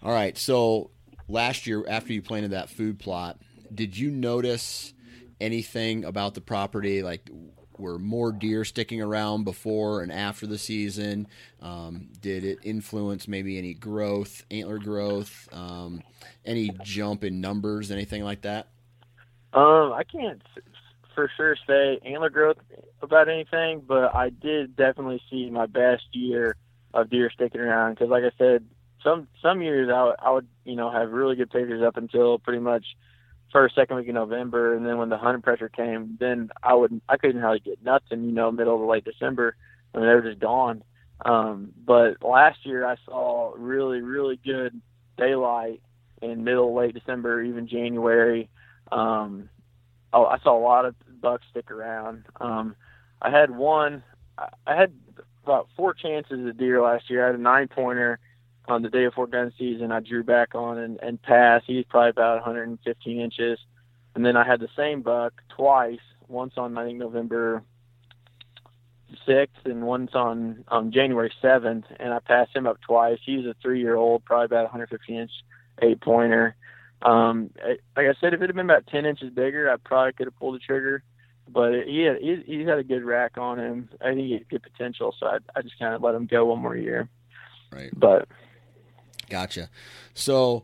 [0.02, 0.38] All right.
[0.38, 0.92] So
[1.28, 3.40] last year, after you planted that food plot,
[3.74, 4.94] did you notice
[5.40, 7.30] anything about the property like?
[7.80, 11.28] Were more deer sticking around before and after the season?
[11.62, 16.02] Um, did it influence maybe any growth, antler growth, um,
[16.44, 18.70] any jump in numbers, anything like that?
[19.54, 20.42] Um, I can't
[21.16, 22.58] for sure say antler growth
[23.02, 26.56] about anything, but I did definitely see my best year
[26.94, 28.66] of deer sticking around because, like I said,
[29.04, 32.60] some some years I, I would you know have really good pictures up until pretty
[32.60, 32.86] much
[33.52, 37.02] first second week of November, and then when the hunting pressure came, then I would
[37.08, 39.56] I couldn't hardly get nothing you know middle of late December.
[39.94, 40.84] I mean they were just gone.
[41.26, 44.80] Um, but last year I saw really really good
[45.18, 45.82] daylight
[46.22, 48.50] in middle late December, even January.
[48.92, 49.50] Um,
[50.14, 52.26] oh, I saw a lot of bucks stick around.
[52.40, 52.76] Um,
[53.22, 54.04] I had one.
[54.38, 54.94] I had
[55.44, 57.24] about four chances of deer last year.
[57.24, 58.20] I had a nine pointer
[58.68, 59.92] on the day before gun season.
[59.92, 61.66] I drew back on and, and passed.
[61.68, 63.60] He's probably about 115 inches.
[64.14, 66.00] And then I had the same buck twice.
[66.28, 67.64] Once on I think November
[69.28, 73.20] 6th and once on um, January 7th, and I passed him up twice.
[73.26, 75.32] He's a three-year-old, probably about 115 inch
[75.82, 76.56] eight pointer.
[77.02, 77.52] Um,
[77.96, 80.36] like I said, if it had been about 10 inches bigger, I probably could have
[80.36, 81.04] pulled the trigger
[81.50, 83.90] but he had he, he had a good rack on him.
[84.02, 86.46] I think he had good potential, so I I just kind of let him go
[86.46, 87.10] one more year.
[87.72, 87.90] Right.
[87.96, 88.28] But
[89.30, 89.70] gotcha.
[90.14, 90.64] So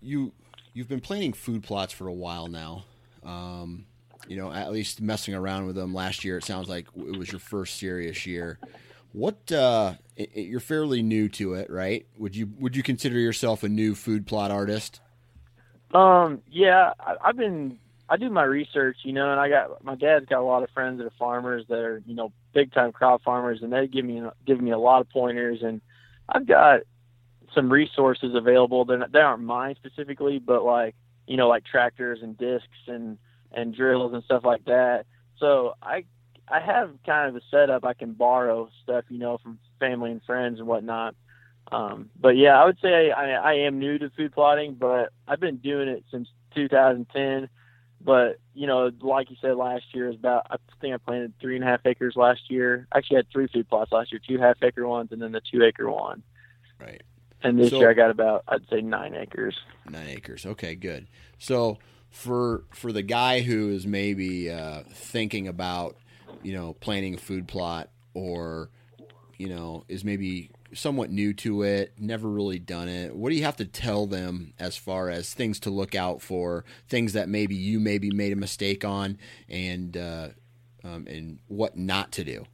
[0.00, 0.32] you
[0.74, 2.84] you've been planning food plots for a while now.
[3.24, 3.86] Um,
[4.26, 6.38] you know, at least messing around with them last year.
[6.38, 8.58] It sounds like it was your first serious year.
[9.12, 12.06] What uh, it, you're fairly new to it, right?
[12.16, 15.00] Would you would you consider yourself a new food plot artist?
[15.94, 19.94] Um, yeah, I, I've been I do my research, you know, and I got my
[19.94, 22.92] dad's got a lot of friends that are farmers that are, you know, big time
[22.92, 25.80] crop farmers, and they give me give me a lot of pointers, and
[26.28, 26.80] I've got
[27.54, 28.84] some resources available.
[28.84, 30.94] They're not, they aren't mine specifically, but like
[31.26, 33.18] you know, like tractors and discs and
[33.52, 35.06] and drills and stuff like that.
[35.38, 36.04] So I
[36.52, 37.84] I have kind of a setup.
[37.84, 41.14] I can borrow stuff, you know, from family and friends and whatnot.
[41.70, 45.40] Um, but yeah, I would say I, I am new to food plotting, but I've
[45.40, 47.48] been doing it since 2010
[48.04, 51.54] but you know, like you said last year, is about I think I planted three
[51.54, 52.86] and a half acres last year.
[52.92, 55.40] I actually had three food plots last year, two half acre ones and then the
[55.40, 56.22] two acre one.
[56.80, 57.02] Right.
[57.42, 59.56] And this so, year I got about I'd say nine acres.
[59.88, 60.44] Nine acres.
[60.44, 61.08] Okay, good.
[61.38, 61.78] So
[62.10, 65.96] for for the guy who is maybe uh, thinking about
[66.42, 68.70] you know planting a food plot or
[69.38, 73.14] you know is maybe somewhat new to it, never really done it.
[73.14, 76.64] What do you have to tell them as far as things to look out for,
[76.88, 79.18] things that maybe you maybe made a mistake on,
[79.48, 80.28] and uh,
[80.84, 82.44] um, and what not to do?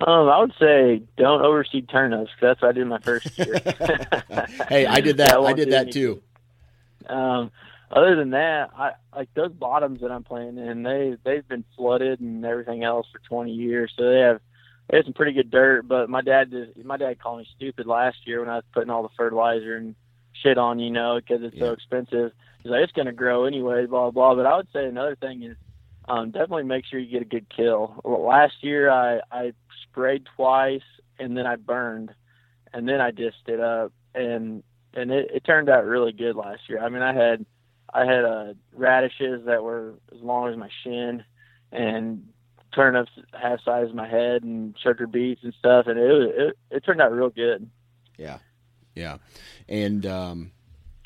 [0.00, 2.30] Um, I would say don't overseed turnips.
[2.40, 3.54] That's what I did my first year.
[4.68, 5.38] hey, I did that.
[5.40, 6.22] I did that too.
[7.08, 7.50] Um,
[7.90, 10.82] other than that, I like those bottoms that I'm playing in.
[10.82, 14.40] They they've been flooded and everything else for 20 years, so they have
[14.90, 15.88] it's some pretty good dirt.
[15.88, 18.90] But my dad just my dad called me stupid last year when I was putting
[18.90, 19.94] all the fertilizer and
[20.42, 21.66] shit on, you know, because it's yeah.
[21.66, 22.32] so expensive.
[22.62, 24.34] He's like, it's going to grow anyway, blah blah.
[24.34, 25.56] But I would say another thing is
[26.06, 28.00] um, definitely make sure you get a good kill.
[28.04, 29.52] Last year I I
[29.84, 30.82] sprayed twice
[31.18, 32.10] and then I burned,
[32.72, 34.62] and then I disced it up and
[34.94, 36.80] and it, it turned out really good last year.
[36.80, 37.46] I mean I had
[37.92, 41.24] I had uh, radishes that were as long as my shin,
[41.72, 42.28] and
[42.74, 46.84] turnips half size of my head, and sugar beets and stuff, and it it, it
[46.84, 47.68] turned out real good.
[48.18, 48.38] Yeah,
[48.94, 49.18] yeah,
[49.68, 50.50] and um,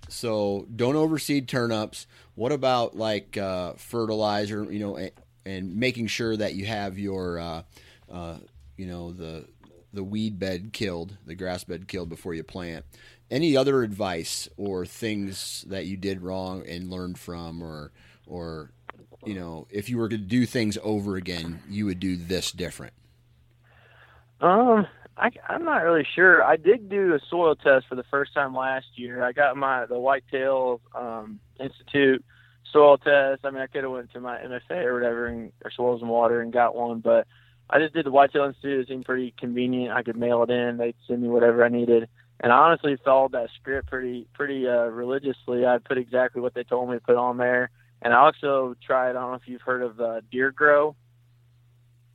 [0.08, 2.06] so don't overseed turnips.
[2.34, 4.70] What about like uh, fertilizer?
[4.70, 5.12] You know, and,
[5.44, 7.62] and, making sure that you have your, uh,
[8.10, 8.36] uh,
[8.76, 9.46] you know, the
[9.92, 12.84] the weed bed killed, the grass bed killed before you plant.
[13.32, 17.92] Any other advice or things that you did wrong and learned from, or
[18.26, 18.72] or
[19.24, 22.92] you know, if you were to do things over again, you would do this different?
[24.42, 26.44] Um, I, I'm not really sure.
[26.44, 29.24] I did do a soil test for the first time last year.
[29.24, 32.22] I got my the Whitetail um, Institute
[32.70, 33.44] soil test.
[33.44, 36.10] I mean, I could have went to my MFA or whatever, and, or Soils and
[36.10, 37.26] Water, and got one, but
[37.70, 38.80] I just did the Whitetail Institute.
[38.80, 39.94] It seemed pretty convenient.
[39.94, 40.76] I could mail it in.
[40.76, 42.08] They'd send me whatever I needed,
[42.42, 45.64] and I honestly followed that script pretty pretty uh, religiously.
[45.64, 47.70] I put exactly what they told me to put on there,
[48.02, 49.10] and I also tried.
[49.10, 50.96] I don't know if you've heard of uh, Deer Grow.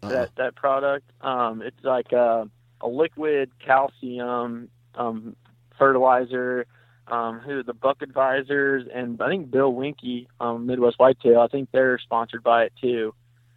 [0.03, 0.13] Uh-huh.
[0.13, 1.09] That that product.
[1.21, 2.45] Um, it's like uh,
[2.81, 5.35] a liquid calcium um,
[5.77, 6.65] fertilizer.
[7.09, 11.39] Um, who the Buck Advisors and I think Bill Winke, um, Midwest Whitetail.
[11.39, 13.13] I think they're sponsored by it too.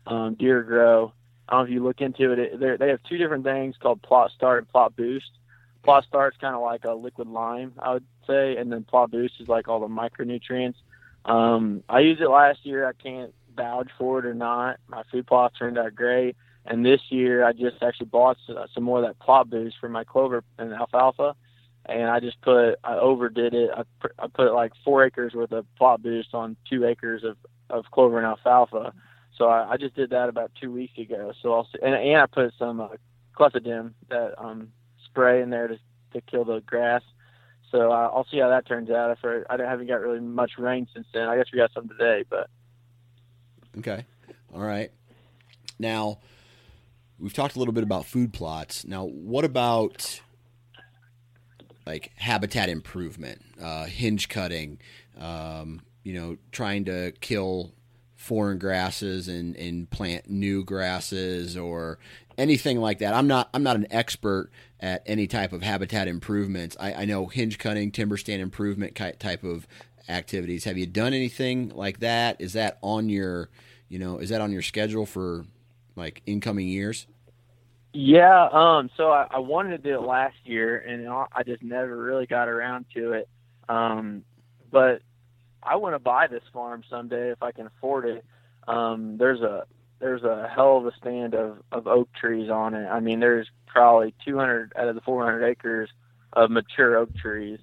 [0.07, 1.13] Um, Deer Grow.
[1.49, 2.39] I don't know if you look into it.
[2.39, 5.33] it they have two different things called Plot Start and Plot Boost.
[5.83, 9.35] Plot Start kind of like a liquid lime, I would say, and then Plot Boost
[9.41, 10.77] is like all the micronutrients.
[11.25, 12.87] Um, I used it last year.
[12.87, 14.79] I can't vouch for it or not.
[14.89, 16.37] My food plots turned out great.
[16.67, 18.37] And this year, I just actually bought
[18.75, 21.35] some more of that plot boost for my clover and alfalfa.
[21.87, 23.71] And I just put, I overdid it.
[23.75, 23.83] I,
[24.19, 27.37] I put like four acres worth of plot boost on two acres of,
[27.71, 28.93] of clover and alfalfa.
[29.37, 31.33] So I, I just did that about two weeks ago.
[31.43, 32.89] So I'll, and, and I put some uh,
[33.35, 34.69] clethodim, that um,
[35.11, 35.79] spray in there to,
[36.13, 37.03] to kill the grass.
[37.71, 39.17] So uh, I'll see how that turns out.
[39.23, 42.25] If I haven't got really much rain since then, I guess we got some today,
[42.29, 42.49] but
[43.79, 44.05] okay,
[44.53, 44.91] all right.
[45.79, 46.19] Now,
[47.19, 48.85] we've talked a little bit about food plots.
[48.85, 50.21] Now, what about
[51.87, 54.79] like habitat improvement, uh, hinge cutting,
[55.19, 57.73] um, you know, trying to kill
[58.17, 61.99] foreign grasses and, and plant new grasses or
[62.41, 63.15] anything like that.
[63.15, 66.77] I'm not I'm not an expert at any type of habitat improvements.
[66.81, 69.69] I, I know hinge cutting, timber stand improvement type of
[70.09, 70.65] activities.
[70.65, 72.41] Have you done anything like that?
[72.41, 73.51] Is that on your
[73.89, 75.45] you know is that on your schedule for
[75.95, 77.07] like incoming years?
[77.93, 81.97] Yeah, um, so I, I wanted to do it last year, and I just never
[81.97, 83.29] really got around to it.
[83.69, 84.23] Um,
[84.71, 85.03] but
[85.61, 88.25] I want to buy this farm someday if I can afford it.
[88.69, 89.67] Um, there's a
[90.01, 92.87] there's a hell of a stand of, of oak trees on it.
[92.87, 95.91] I mean, there's probably 200 out of the 400 acres
[96.33, 97.59] of mature oak trees,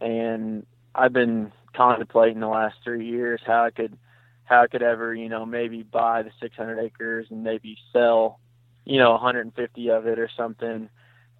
[0.00, 3.96] and I've been contemplating the last three years how I could
[4.44, 8.38] how I could ever you know maybe buy the 600 acres and maybe sell
[8.84, 10.88] you know 150 of it or something,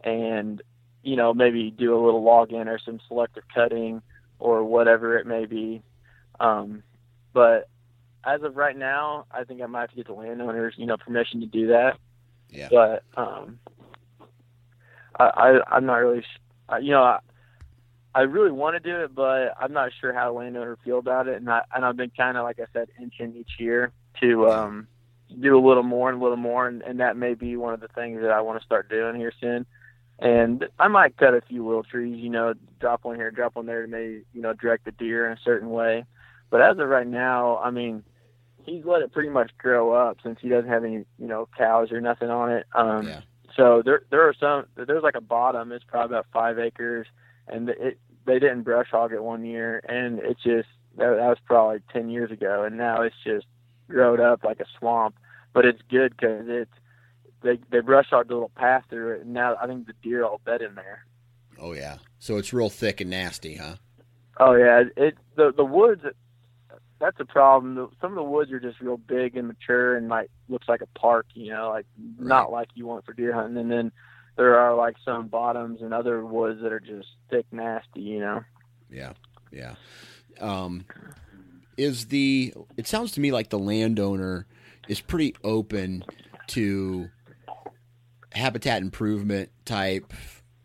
[0.03, 0.63] and
[1.03, 4.03] you know maybe do a little log in or some selective cutting
[4.39, 5.83] or whatever it may be.
[6.41, 6.83] Um,
[7.33, 7.69] but
[8.25, 10.97] as of right now, I think I might have to get the landowners, you know,
[10.97, 11.99] permission to do that.
[12.51, 12.69] Yeah.
[12.71, 13.59] But um,
[15.19, 17.19] I, I I'm not really, sh- you know, I,
[18.15, 21.29] I really want to do it, but I'm not sure how the landowner feel about
[21.29, 24.51] it, and I and I've been kind of like I said, inching each year to
[24.51, 24.89] um
[25.41, 27.81] do a little more and a little more, and, and that may be one of
[27.81, 29.67] the things that I want to start doing here soon.
[30.19, 33.67] And I might cut a few willow trees, you know, drop one here, drop one
[33.67, 36.05] there to maybe, you know, direct the deer in a certain way.
[36.51, 38.05] But as of right now, I mean,
[38.65, 41.93] he's let it pretty much grow up since he doesn't have any, you know, cows
[41.93, 42.67] or nothing on it.
[42.75, 43.21] Um, yeah.
[43.57, 44.67] So there, there are some.
[44.77, 45.73] There's like a bottom.
[45.73, 47.07] It's probably about five acres,
[47.49, 51.39] and it they didn't brush hog it one year, and it just that, that was
[51.45, 53.47] probably ten years ago, and now it's just
[53.89, 55.17] grown up like a swamp.
[55.53, 56.73] But it's good because it's
[57.43, 60.25] they they brush hogged a little path through it, and now I think the deer
[60.25, 61.05] all bed in there.
[61.59, 63.77] Oh yeah, so it's real thick and nasty, huh?
[64.39, 66.03] Oh yeah, it the the woods
[67.03, 67.91] that's a problem.
[68.01, 70.99] Some of the woods are just real big and mature and like looks like a
[70.99, 71.85] park, you know, like
[72.17, 72.29] right.
[72.29, 73.57] not like you want for deer hunting.
[73.59, 73.93] And then
[74.37, 78.45] there are like some bottoms and other woods that are just thick, nasty, you know.
[78.89, 79.15] Yeah,
[79.51, 79.75] yeah.
[80.41, 80.87] Um,
[81.77, 82.55] is the?
[82.77, 84.47] It sounds to me like the landowner
[84.87, 86.05] is pretty open
[86.49, 87.11] to
[88.33, 90.13] habitat improvement type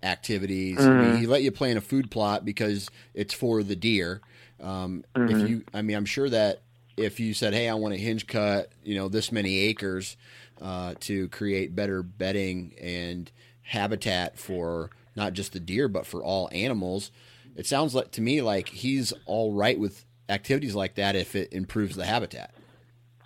[0.04, 0.78] activities.
[0.78, 0.90] Mm-hmm.
[0.90, 4.22] I mean, he let you play in a food plot because it's for the deer
[4.62, 5.36] um, mm-hmm.
[5.36, 6.62] If you, I mean, I'm sure that
[6.96, 10.18] if you said, "Hey, I want to hinge cut," you know, this many acres
[10.62, 13.32] uh, to create better bedding and
[13.62, 17.12] habitat for not just the deer but for all animals,
[17.56, 21.52] it sounds like to me like he's all right with activities like that if it
[21.54, 22.54] improves the habitat.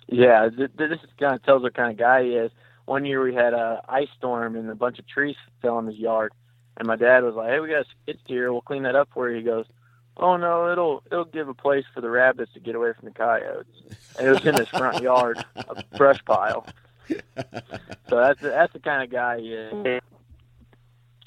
[0.08, 2.50] Yeah, this kind of tells what kind of guy he is.
[2.84, 5.96] One year we had a ice storm and a bunch of trees fell in his
[5.96, 6.32] yard,
[6.76, 8.52] and my dad was like, "Hey, we got a skid steer.
[8.52, 9.64] We'll clean that up for you." He goes,
[10.16, 13.14] "Oh no, it'll it'll give a place for the rabbits to get away from the
[13.14, 13.66] coyotes."
[14.18, 16.66] And it was in his front yard, a brush pile.
[17.08, 17.16] So
[18.10, 20.02] that's that's the kind of guy he is.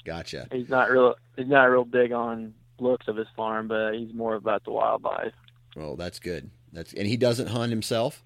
[0.04, 0.46] Gotcha.
[0.52, 1.16] He's not real.
[1.36, 5.32] He's not real big on looks of his farm, but he's more about the wildlife.
[5.74, 6.50] Well, that's good.
[6.72, 8.22] That's and he doesn't hunt himself.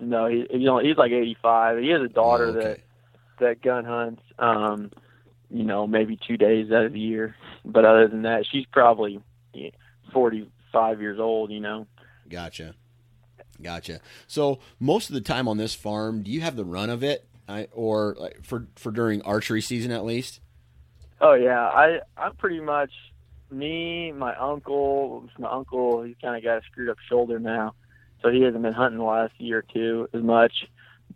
[0.00, 1.78] No, he you know he's like 85.
[1.78, 2.60] He has a daughter Oh, okay.
[2.60, 2.80] that
[3.40, 4.22] that gun hunts.
[4.38, 4.90] Um,
[5.50, 7.34] you know, maybe two days out of the year.
[7.64, 9.20] But other than that, she's probably
[10.12, 11.50] 45 years old.
[11.50, 11.86] You know.
[12.28, 12.74] Gotcha.
[13.60, 14.00] Gotcha.
[14.26, 17.26] So most of the time on this farm, do you have the run of it,
[17.48, 20.40] I, or like, for for during archery season at least?
[21.20, 22.92] Oh yeah, I I'm pretty much
[23.50, 25.28] me, my uncle.
[25.38, 27.74] My uncle, he's kind of got a screwed up shoulder now,
[28.22, 30.52] so he hasn't been hunting the last year or two as much.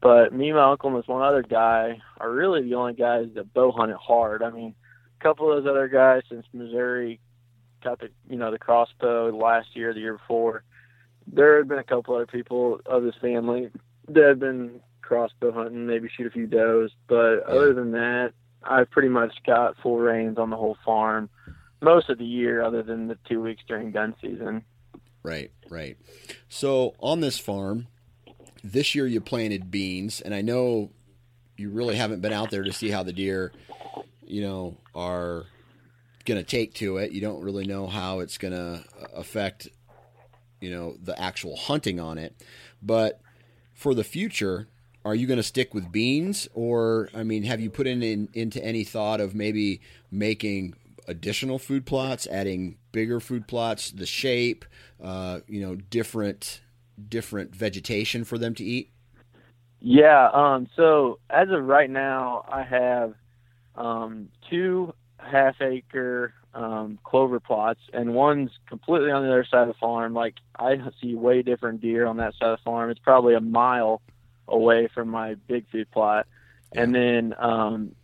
[0.00, 3.54] But me, my uncle, and this one other guy are really the only guys that
[3.54, 4.42] bow hunt it hard.
[4.42, 4.74] I mean,
[5.20, 7.20] a couple of those other guys since Missouri
[7.82, 10.64] got the you know the crossbow last year, the year before.
[11.26, 13.70] There have been a couple other people of his family
[14.08, 16.90] that have been crossbow hunting, maybe shoot a few does.
[17.06, 21.28] But other than that, I've pretty much got full reins on the whole farm
[21.80, 24.64] most of the year, other than the two weeks during gun season.
[25.22, 25.96] Right, right.
[26.48, 27.88] So on this farm,
[28.64, 30.90] this year you planted beans, and I know
[31.56, 33.52] you really haven't been out there to see how the deer,
[34.24, 35.46] you know, are
[36.24, 37.12] going to take to it.
[37.12, 39.68] You don't really know how it's going to affect,
[40.60, 42.34] you know, the actual hunting on it.
[42.82, 43.20] But
[43.74, 44.68] for the future,
[45.04, 48.28] are you going to stick with beans, or I mean, have you put in, in
[48.34, 50.74] into any thought of maybe making
[51.08, 54.64] additional food plots, adding bigger food plots, the shape,
[55.02, 56.60] uh, you know, different
[57.08, 58.90] different vegetation for them to eat?
[59.80, 60.30] Yeah.
[60.32, 60.68] Um.
[60.76, 63.14] So as of right now, I have
[63.74, 64.94] um, two
[65.30, 70.14] half acre um, clover plots, and one's completely on the other side of the farm.
[70.14, 72.90] Like I see way different deer on that side of the farm.
[72.90, 74.02] It's probably a mile
[74.48, 76.26] away from my big food plot,
[76.72, 77.94] and then um,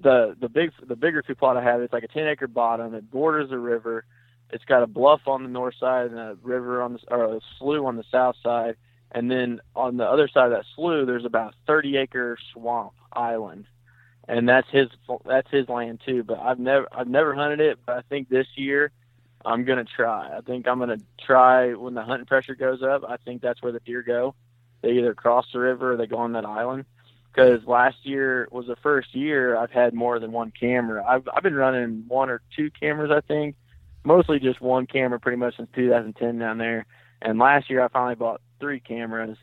[0.00, 2.94] the the big the bigger food plot I have it's like a ten acre bottom.
[2.94, 4.04] It borders a river.
[4.50, 7.40] It's got a bluff on the north side and a river on the or a
[7.58, 8.76] slough on the south side.
[9.14, 13.66] And then on the other side of that slough, there's about 30 acre swamp island,
[14.28, 14.88] and that's his
[15.24, 16.22] that's his land too.
[16.22, 18.90] But I've never I've never hunted it, but I think this year
[19.44, 20.36] I'm gonna try.
[20.36, 23.04] I think I'm gonna try when the hunting pressure goes up.
[23.08, 24.34] I think that's where the deer go.
[24.82, 26.84] They either cross the river or they go on that island.
[27.32, 31.04] Because last year was the first year I've had more than one camera.
[31.04, 33.56] I've I've been running one or two cameras, I think,
[34.04, 36.86] mostly just one camera pretty much since 2010 down there.
[37.22, 39.38] And last year I finally bought three cameras,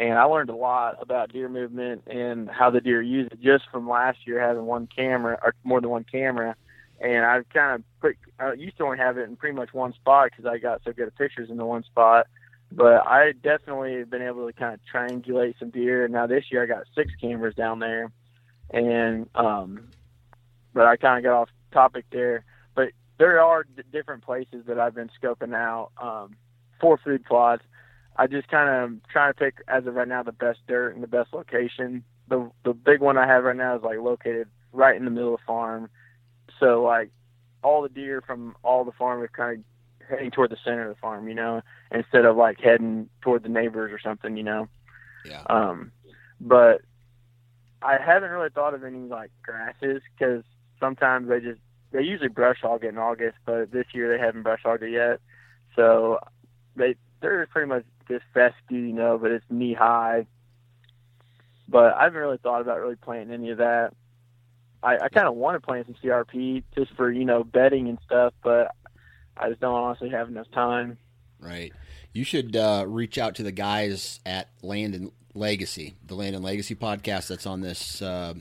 [0.00, 3.64] and I learned a lot about deer movement and how the deer use it just
[3.70, 6.56] from last year having one camera or more than one camera.
[7.02, 9.92] And I've kind of put I used to only have it in pretty much one
[9.92, 12.28] spot because I got so good at pictures in the one spot.
[12.72, 16.04] But I definitely have been able to kind of triangulate some deer.
[16.04, 18.10] And now this year I got six cameras down there,
[18.70, 19.88] and um,
[20.72, 22.44] but I kind of got off topic there.
[22.74, 26.36] But there are d- different places that I've been scoping out um,
[26.80, 27.64] for food plots.
[28.16, 31.02] I just kind of trying to pick as of right now the best dirt and
[31.02, 32.04] the best location.
[32.28, 35.34] The the big one I have right now is like located right in the middle
[35.34, 35.90] of the farm,
[36.58, 37.10] so like
[37.62, 40.96] all the deer from all the farm are kind of heading toward the center of
[40.96, 44.68] the farm, you know, instead of like heading toward the neighbors or something, you know.
[45.24, 45.42] Yeah.
[45.48, 45.92] Um,
[46.40, 46.82] but
[47.82, 50.42] I haven't really thought of any like grasses because
[50.78, 51.60] sometimes they just
[51.92, 54.92] they usually brush hog it in August, but this year they haven't brush hogged it
[54.92, 55.20] yet.
[55.76, 56.18] So
[56.76, 60.26] they they're pretty much just fescue, you know, but it's knee high.
[61.68, 63.94] But I haven't really thought about really planting any of that.
[64.82, 67.98] I, I kind of want to plant some CRP just for you know bedding and
[68.04, 68.74] stuff, but
[69.36, 70.98] I just don't honestly have enough time.
[71.38, 71.72] Right.
[72.12, 76.44] You should uh, reach out to the guys at Land and Legacy, the Land and
[76.44, 78.34] Legacy podcast that's on this uh,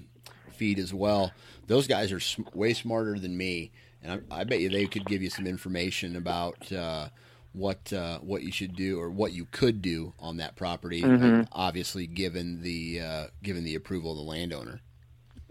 [0.51, 1.31] feed as well.
[1.67, 5.05] Those guys are sm- way smarter than me, and I, I bet you they could
[5.05, 7.09] give you some information about uh,
[7.53, 11.01] what uh, what you should do or what you could do on that property.
[11.01, 11.47] Mhm.
[11.51, 14.81] Obviously, given the uh, given the approval of the landowner.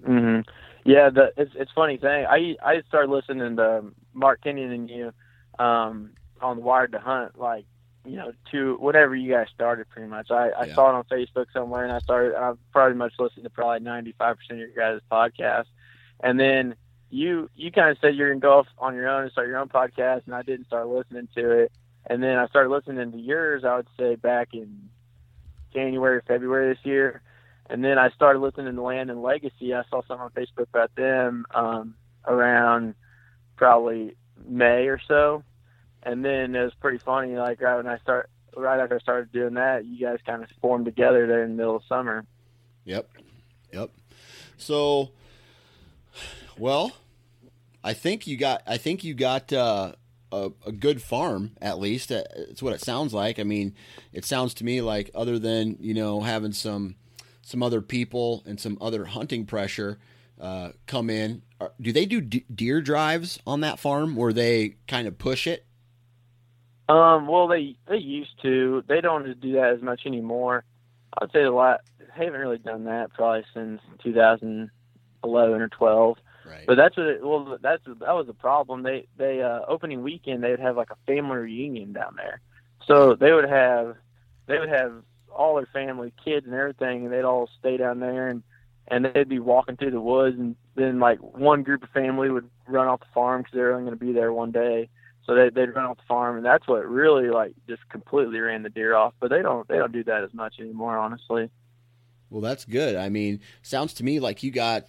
[0.04, 0.40] hmm
[0.84, 2.24] Yeah, the it's it's funny thing.
[2.26, 3.84] I I started listening to
[4.14, 5.12] Mark Kenyon and you
[5.58, 7.64] um, on Wired to Hunt like
[8.06, 10.30] you know to whatever you guys started pretty much.
[10.30, 10.74] I I Yeah.
[10.76, 12.34] saw it on Facebook somewhere and I started.
[12.36, 15.66] I've pretty much listened to probably ninety five percent of your guys' podcast,
[16.20, 16.76] and then
[17.10, 19.58] you you kind of said you're gonna go off on your own and start your
[19.58, 21.72] own podcast, and I didn't start listening to it.
[22.08, 23.64] And then I started listening to yours.
[23.64, 24.88] I would say back in
[25.72, 27.22] January, February this year.
[27.70, 29.74] And then I started listening to Land and Legacy.
[29.74, 31.94] I saw something on Facebook about them um,
[32.26, 32.94] around
[33.56, 35.44] probably May or so.
[36.02, 37.36] And then it was pretty funny.
[37.36, 40.48] Like right when I start, right after I started doing that, you guys kind of
[40.62, 42.24] formed together there in the middle of summer.
[42.84, 43.10] Yep,
[43.72, 43.90] yep.
[44.56, 45.10] So,
[46.56, 46.92] well,
[47.84, 48.62] I think you got.
[48.66, 49.92] I think you got uh,
[50.32, 52.12] a, a good farm at least.
[52.12, 53.38] Uh, it's what it sounds like.
[53.38, 53.74] I mean,
[54.12, 56.96] it sounds to me like other than you know having some
[57.42, 59.98] some other people and some other hunting pressure
[60.40, 61.42] uh, come in.
[61.60, 65.46] Are, do they do d- deer drives on that farm, where they kind of push
[65.46, 65.64] it?
[66.88, 68.84] Um, well, they they used to.
[68.86, 70.64] They don't do that as much anymore.
[71.20, 71.80] I'd say a lot.
[72.14, 76.18] Haven't really done that probably since 2011 or 12.
[76.46, 76.64] Right.
[76.66, 77.06] But that's what.
[77.06, 78.82] It, well, that's that was the problem.
[78.82, 82.40] They they uh, opening weekend they would have like a family reunion down there,
[82.86, 83.96] so they would have
[84.46, 84.92] they would have
[85.30, 88.42] all their family, kids and everything, and they'd all stay down there and
[88.90, 92.48] and they'd be walking through the woods, and then like one group of family would
[92.66, 94.88] run off the farm because they're only going to be there one day,
[95.26, 98.62] so they they'd run off the farm, and that's what really like just completely ran
[98.62, 99.12] the deer off.
[99.20, 101.50] But they don't they don't do that as much anymore, honestly.
[102.30, 102.96] Well, that's good.
[102.96, 104.86] I mean, sounds to me like you got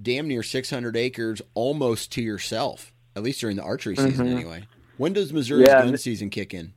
[0.00, 4.32] damn near 600 acres almost to yourself, at least during the archery season, Mhm.
[4.36, 4.64] anyway.
[4.96, 6.72] When does Missouri's Yeah, gun and- season kick in?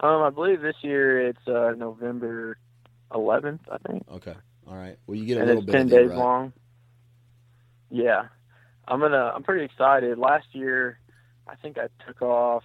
[0.00, 2.58] Um, I believe this year it's uh, November
[3.12, 4.04] 11th, I think.
[4.10, 4.34] Okay,
[4.66, 4.98] all right.
[5.06, 6.18] Well, you get a and little it's bit ten of days rut.
[6.18, 6.52] long.
[7.90, 8.24] Yeah,
[8.88, 9.32] I'm gonna.
[9.34, 10.18] I'm pretty excited.
[10.18, 10.98] Last year,
[11.46, 12.64] I think I took off.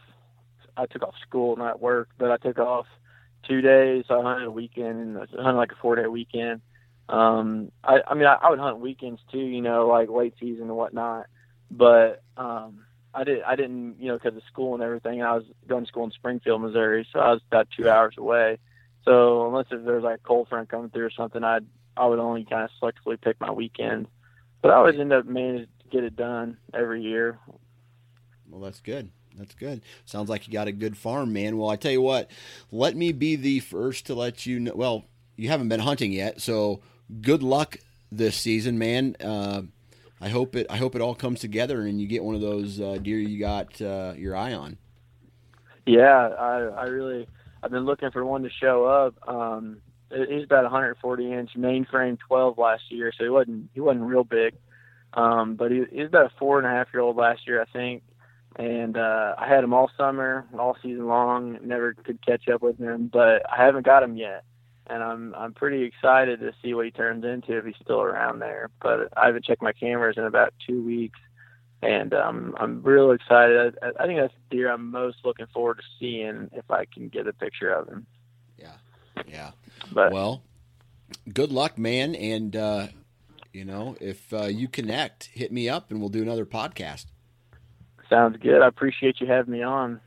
[0.75, 2.87] I took off school, not work, but I took off
[3.47, 4.05] two days.
[4.07, 6.61] So I hunted a weekend and I hunted like a four day weekend.
[7.09, 10.63] Um, I, I mean, I, I would hunt weekends too, you know, like late season
[10.63, 11.25] and whatnot.
[11.71, 13.41] But um, I did.
[13.41, 15.21] I didn't, you know, because of school and everything.
[15.21, 18.59] I was going to school in Springfield, Missouri, so I was about two hours away.
[19.05, 21.65] So unless if there was like a cold front coming through or something, I'd
[21.97, 24.07] I would only kind of selectively pick my weekend.
[24.61, 27.39] But I always end up managing to get it done every year.
[28.49, 29.11] Well, that's good.
[29.37, 29.81] That's good.
[30.05, 31.57] Sounds like you got a good farm, man.
[31.57, 32.29] Well, I tell you what,
[32.71, 34.73] let me be the first to let you know.
[34.75, 35.05] Well,
[35.37, 36.81] you haven't been hunting yet, so
[37.21, 37.77] good luck
[38.11, 39.15] this season, man.
[39.23, 39.63] Uh,
[40.21, 40.67] I hope it.
[40.69, 43.39] I hope it all comes together and you get one of those uh, deer you
[43.39, 44.77] got uh, your eye on.
[45.85, 47.27] Yeah, I I really
[47.63, 49.15] I've been looking for one to show up.
[49.27, 54.23] Um, he's about 140 inch mainframe 12 last year, so he wasn't he wasn't real
[54.23, 54.55] big.
[55.13, 57.61] Um, but he, he was about a four and a half year old last year,
[57.61, 58.03] I think.
[58.55, 61.59] And uh, I had him all summer, all season long.
[61.63, 64.43] Never could catch up with him, but I haven't got him yet.
[64.89, 68.39] And I'm I'm pretty excited to see what he turns into if he's still around
[68.39, 68.69] there.
[68.81, 71.19] But I haven't checked my cameras in about two weeks,
[71.81, 73.77] and um, I'm real excited.
[73.81, 77.09] I, I think that's the deer I'm most looking forward to seeing if I can
[77.09, 78.07] get a picture of him.
[78.57, 78.73] Yeah,
[79.27, 79.51] yeah.
[79.91, 80.41] But Well,
[81.31, 82.15] good luck, man.
[82.15, 82.87] And uh,
[83.53, 87.05] you know, if uh, you connect, hit me up and we'll do another podcast.
[88.09, 88.61] sounds good.
[88.61, 90.01] I appreciate you having me on.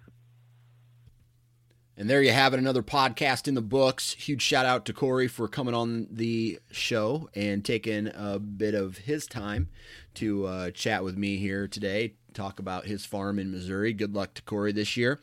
[1.95, 4.14] And there you have it, another podcast in the books.
[4.14, 8.97] Huge shout out to Corey for coming on the show and taking a bit of
[8.97, 9.68] his time
[10.14, 13.93] to uh, chat with me here today, talk about his farm in Missouri.
[13.93, 15.20] Good luck to Corey this year.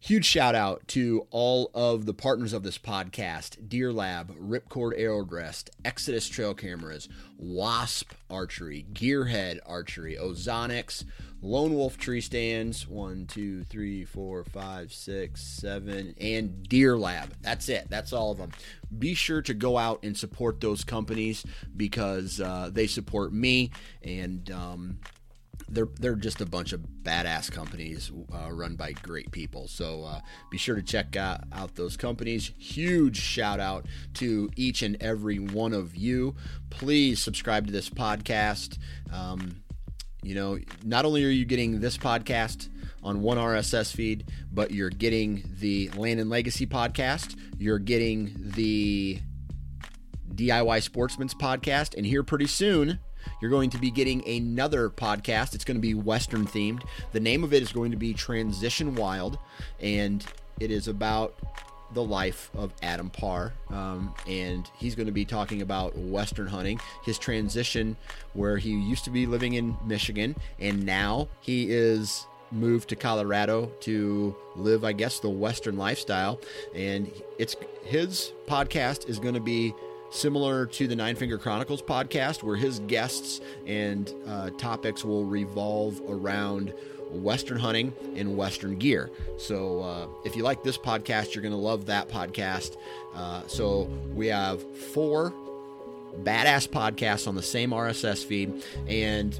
[0.00, 5.24] Huge shout out to all of the partners of this podcast Deer Lab, Ripcord Arrow
[5.24, 11.04] Rests, Exodus Trail Cameras, Wasp Archery, Gearhead Archery, Ozonics,
[11.42, 17.34] Lone Wolf Tree Stands, one, two, three, four, five, six, seven, and Deer Lab.
[17.42, 17.88] That's it.
[17.90, 18.52] That's all of them.
[18.96, 21.44] Be sure to go out and support those companies
[21.76, 23.72] because uh, they support me
[24.02, 24.50] and.
[24.50, 25.00] Um,
[25.68, 29.66] they're they're just a bunch of badass companies uh, run by great people.
[29.68, 30.20] So uh,
[30.50, 32.52] be sure to check out, out those companies.
[32.58, 36.36] Huge shout out to each and every one of you.
[36.70, 38.78] Please subscribe to this podcast.
[39.12, 39.61] Um,
[40.22, 42.68] you know, not only are you getting this podcast
[43.02, 47.36] on one RSS feed, but you're getting the Land and Legacy podcast.
[47.58, 49.20] You're getting the
[50.34, 52.98] DIY Sportsman's podcast, and here pretty soon
[53.40, 55.54] you're going to be getting another podcast.
[55.54, 56.82] It's going to be Western themed.
[57.12, 59.38] The name of it is going to be Transition Wild,
[59.80, 60.24] and
[60.60, 61.34] it is about
[61.94, 63.52] the life of Adam Parr.
[63.70, 67.96] Um, and he's going to be talking about Western hunting, his transition
[68.34, 73.66] where he used to be living in Michigan, and now he is moved to Colorado
[73.80, 76.40] to live, I guess, the Western lifestyle.
[76.74, 79.74] And it's his podcast is going to be
[80.10, 86.00] similar to the Nine Finger Chronicles podcast, where his guests and uh, topics will revolve
[86.06, 86.74] around
[87.12, 89.10] Western hunting and Western gear.
[89.38, 92.76] So uh, if you like this podcast, you're going to love that podcast.
[93.14, 93.82] Uh, so
[94.14, 95.32] we have four
[96.22, 99.38] badass podcasts on the same RSS feed, and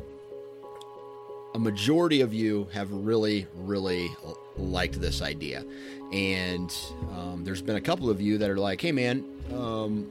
[1.55, 4.11] a majority of you have really, really
[4.57, 5.64] liked this idea.
[6.12, 6.75] And
[7.16, 10.11] um, there's been a couple of you that are like, hey, man, um,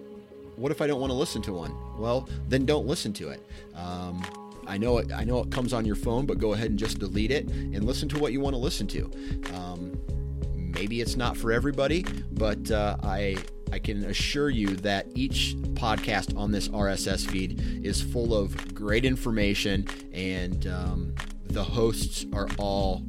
[0.56, 1.76] what if I don't want to listen to one?
[1.98, 3.44] Well, then don't listen to it.
[3.76, 4.24] Um,
[4.72, 5.12] I know it.
[5.12, 7.84] I know it comes on your phone, but go ahead and just delete it and
[7.84, 9.12] listen to what you want to listen to.
[9.54, 10.00] Um,
[10.56, 13.36] maybe it's not for everybody, but uh, I
[13.74, 19.04] I can assure you that each podcast on this RSS feed is full of great
[19.04, 21.16] information, and um,
[21.48, 23.04] the hosts are all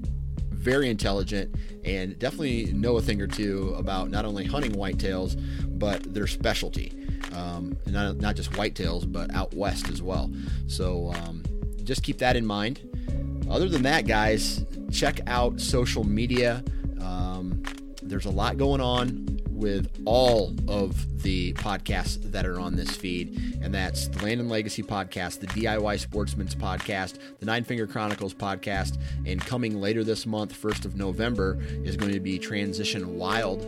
[0.51, 1.55] very intelligent
[1.85, 5.41] and definitely know a thing or two about not only hunting whitetails
[5.79, 6.93] but their specialty.
[7.33, 10.31] Um, not, not just whitetails, but out west as well.
[10.67, 11.43] So um,
[11.83, 12.81] just keep that in mind.
[13.51, 16.65] Other than that, guys, check out social media.
[17.01, 17.63] Um,
[18.03, 23.59] there's a lot going on with all of the podcasts that are on this feed,
[23.63, 28.35] and that's the Land and Legacy podcast, the DIY Sportsman's podcast, the Nine Finger Chronicles
[28.35, 33.61] podcast, and coming later this month, 1st of November, is going to be Transition Wild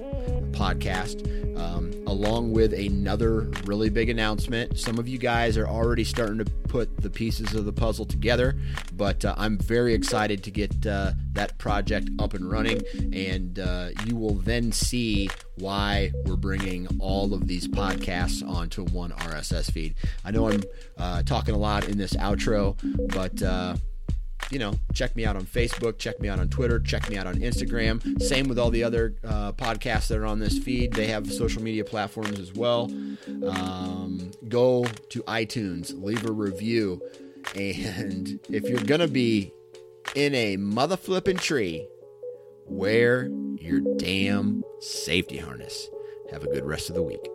[0.52, 1.24] podcast,
[1.58, 4.78] um, along with another really big announcement.
[4.78, 8.56] Some of you guys are already starting to put the pieces of the puzzle together,
[8.96, 12.82] but uh, I'm very excited to get uh, that project up and running,
[13.12, 15.83] and uh, you will then see why
[16.24, 19.94] we're bringing all of these podcasts onto one RSS feed.
[20.24, 20.62] I know I'm
[20.96, 22.76] uh, talking a lot in this outro,
[23.12, 23.76] but uh,
[24.50, 27.26] you know, check me out on Facebook, check me out on Twitter, check me out
[27.26, 28.20] on Instagram.
[28.22, 30.92] Same with all the other uh, podcasts that are on this feed.
[30.92, 32.90] They have social media platforms as well.
[33.46, 37.02] Um, go to iTunes, leave a review,
[37.54, 39.52] and if you're gonna be
[40.14, 41.86] in a mother flipping tree,
[42.66, 45.90] wear your damn safety harness.
[46.30, 47.26] Have a good rest of the week.